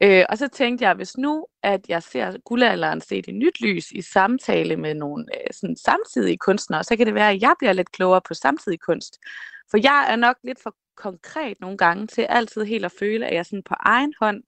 [0.04, 3.92] Øh, og så tænkte jeg, hvis nu, at jeg ser guldalderen set i nyt lys
[3.92, 7.74] i samtale med nogle øh, sådan samtidige kunstnere, så kan det være, at jeg bliver
[7.74, 9.20] lidt klogere på samtidig kunst.
[9.72, 13.36] For jeg er nok lidt for konkret nogle gange til altid helt at føle, at
[13.36, 14.44] jeg sådan på egen hånd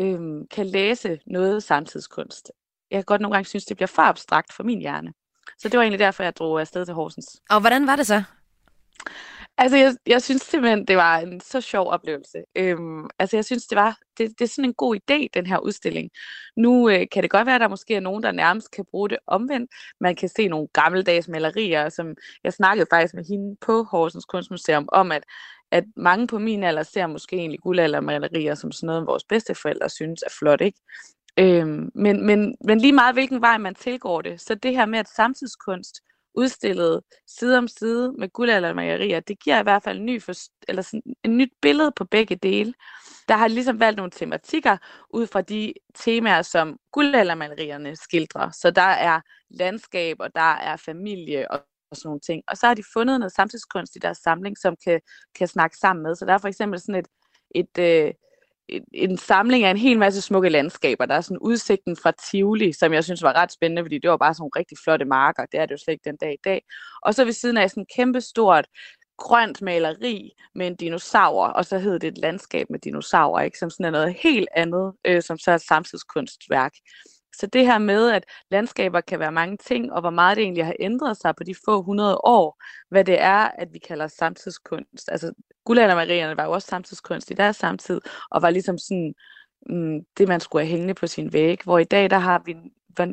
[0.00, 2.52] øh, kan læse noget samtidskunst.
[2.90, 5.12] Jeg kan godt nogle gange synes, det bliver for abstrakt for min hjerne.
[5.58, 7.40] Så det var egentlig derfor, jeg drog afsted til Horsens.
[7.50, 8.22] Og hvordan var det så?
[9.58, 12.38] Altså, jeg, jeg synes simpelthen, det var en så sjov oplevelse.
[12.56, 15.58] Øhm, altså, jeg synes, det var det, det er sådan en god idé, den her
[15.58, 16.10] udstilling.
[16.56, 19.08] Nu øh, kan det godt være, at der måske er nogen, der nærmest kan bruge
[19.08, 19.70] det omvendt.
[20.00, 22.14] Man kan se nogle gammeldags malerier, som
[22.44, 25.24] jeg snakkede faktisk med hende på Horsens Kunstmuseum om, at,
[25.70, 30.22] at mange på min alder ser måske egentlig guldaldermalerier som sådan noget, vores bedsteforældre synes
[30.22, 30.78] er flot, ikke?
[31.38, 34.98] Øhm, men, men, men lige meget hvilken vej man tilgår det, så det her med,
[34.98, 36.00] at samtidskunst
[36.34, 40.32] udstillet side om side med guldaldermalerier, det giver i hvert fald en, ny for,
[40.68, 42.74] eller sådan, en nyt billede på begge dele.
[43.28, 44.76] Der har ligesom valgt nogle tematikker
[45.10, 48.50] ud fra de temaer, som guldaldermalerierne skildrer.
[48.50, 49.20] Så der er
[49.50, 51.60] landskab, og der er familie og
[51.92, 52.42] og sådan nogle ting.
[52.48, 55.00] Og så har de fundet noget samtidskunst i deres samling, som kan,
[55.38, 56.16] kan snakke sammen med.
[56.16, 57.08] Så der er for eksempel sådan et,
[57.54, 58.12] et, øh,
[58.92, 61.06] en samling af en hel masse smukke landskaber.
[61.06, 64.16] Der er sådan udsigten fra Tivoli, som jeg synes var ret spændende, fordi det var
[64.16, 65.46] bare sådan nogle rigtig flotte marker.
[65.52, 66.62] Det er det jo slet ikke den dag i dag.
[67.02, 68.66] Og så ved siden af sådan en kæmpe stort
[69.18, 73.58] grønt maleri med en dinosaur, og så hed det et landskab med dinosaurer, ikke?
[73.58, 76.72] som sådan er noget helt andet, øh, som så er et samtidskunstværk.
[77.38, 80.66] Så det her med, at landskaber kan være mange ting, og hvor meget det egentlig
[80.66, 85.08] har ændret sig på de få hundrede år, hvad det er, at vi kalder samtidskunst.
[85.12, 85.32] Altså,
[85.64, 89.14] guldaldermarierne var jo også samtidskunst i deres samtid, og var ligesom sådan,
[89.66, 92.56] mm, det, man skulle have hængende på sin væg, hvor i dag, der har vi,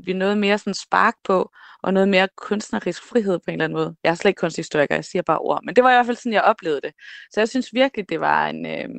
[0.05, 1.51] vi noget mere sådan spark på,
[1.83, 3.95] og noget mere kunstnerisk frihed på en eller anden måde.
[4.03, 6.17] Jeg er slet ikke kunsthistoriker, jeg siger bare ord, men det var i hvert fald
[6.17, 6.93] sådan, jeg oplevede det.
[7.31, 8.89] Så jeg synes virkelig, det var en, øh,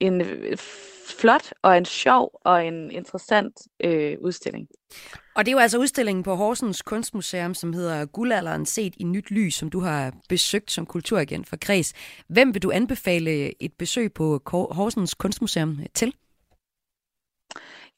[0.00, 0.56] en øh,
[1.08, 4.68] flot og en sjov og en interessant øh, udstilling.
[5.34, 9.30] Og det er jo altså udstillingen på Horsens Kunstmuseum, som hedder Guldalderen set i nyt
[9.30, 11.94] lys, som du har besøgt som kulturagent for Kreds.
[12.28, 16.14] Hvem vil du anbefale et besøg på Horsens Kunstmuseum til?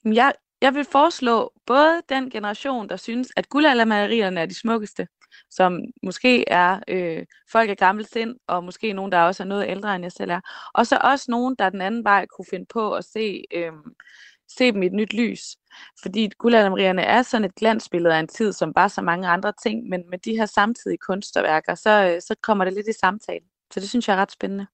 [0.04, 0.32] Jeg,
[0.62, 5.06] jeg vil foreslå både den generation, der synes, at guldaldermalerierne er de smukkeste,
[5.50, 9.68] som måske er øh, folk af gammel sind, og måske nogen, der også er noget
[9.68, 10.40] ældre, end jeg selv er.
[10.74, 13.72] Og så også nogen, der den anden vej kunne finde på at se, øh,
[14.58, 15.56] se dem i et nyt lys.
[16.02, 19.88] Fordi guldaldermalerierne er sådan et glansbillede af en tid, som bare så mange andre ting,
[19.88, 23.44] men med de her samtidige kunstværker, så, øh, så kommer det lidt i samtale.
[23.72, 24.66] Så det synes jeg er ret spændende.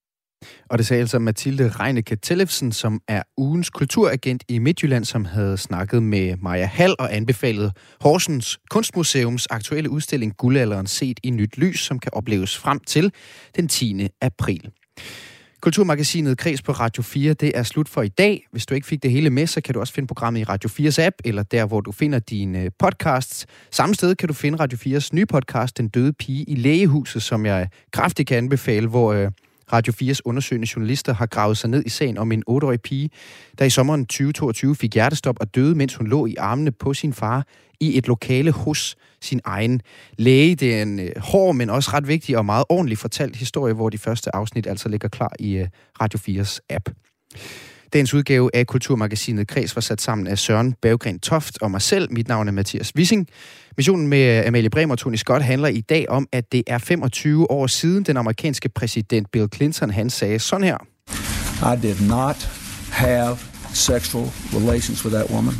[0.70, 5.57] Og det sagde altså Mathilde Reineke Tellefsen, som er ugens kulturagent i Midtjylland, som havde
[5.57, 11.80] snakket med Maja Hall og anbefalet Horsens Kunstmuseums aktuelle udstilling Guldalderen set i nyt lys,
[11.80, 13.12] som kan opleves frem til
[13.57, 14.09] den 10.
[14.20, 14.70] april.
[15.61, 18.47] Kulturmagasinet Kreds på Radio 4, det er slut for i dag.
[18.53, 20.70] Hvis du ikke fik det hele med, så kan du også finde programmet i Radio
[20.70, 23.47] 4's app, eller der, hvor du finder dine podcasts.
[23.70, 27.47] Samme sted kan du finde Radio 4's nye podcast, Den døde pige i lægehuset, som
[27.47, 29.30] jeg kraftigt kan anbefale, hvor øh,
[29.72, 33.10] Radio 4's undersøgende journalister har gravet sig ned i sagen om en 8-årig pige,
[33.58, 37.12] der i sommeren 2022 fik hjertestop og døde, mens hun lå i armene på sin
[37.12, 37.46] far
[37.80, 39.80] i et lokale hos sin egen
[40.18, 40.54] læge.
[40.54, 43.90] Det er en øh, hård, men også ret vigtig og meget ordentlig fortalt historie, hvor
[43.90, 45.68] de første afsnit altså ligger klar i øh,
[46.00, 46.88] Radio 4's app.
[47.93, 52.12] Dagens udgave af Kulturmagasinet Kreds var sat sammen af Søren Berggren Toft og mig selv.
[52.12, 53.26] Mit navn er Mathias Wissing.
[53.76, 57.51] Missionen med Amalie Bremer og Tony Scott handler i dag om, at det er 25
[57.51, 60.76] år siden den amerikanske præsident Bill Clinton, han sagde sådan her.
[61.74, 62.37] I did not
[62.91, 63.39] have
[63.74, 65.55] sexual relations with that woman,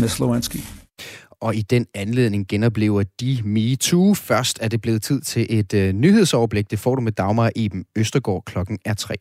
[0.00, 0.60] Miss Lewinsky.
[1.40, 4.14] Og i den anledning genoplever de MeToo.
[4.14, 6.70] Først er det blevet tid til et uh, nyhedsoverblik.
[6.70, 9.14] Det får du med Dagmar Eben Østergaard klokken er 3.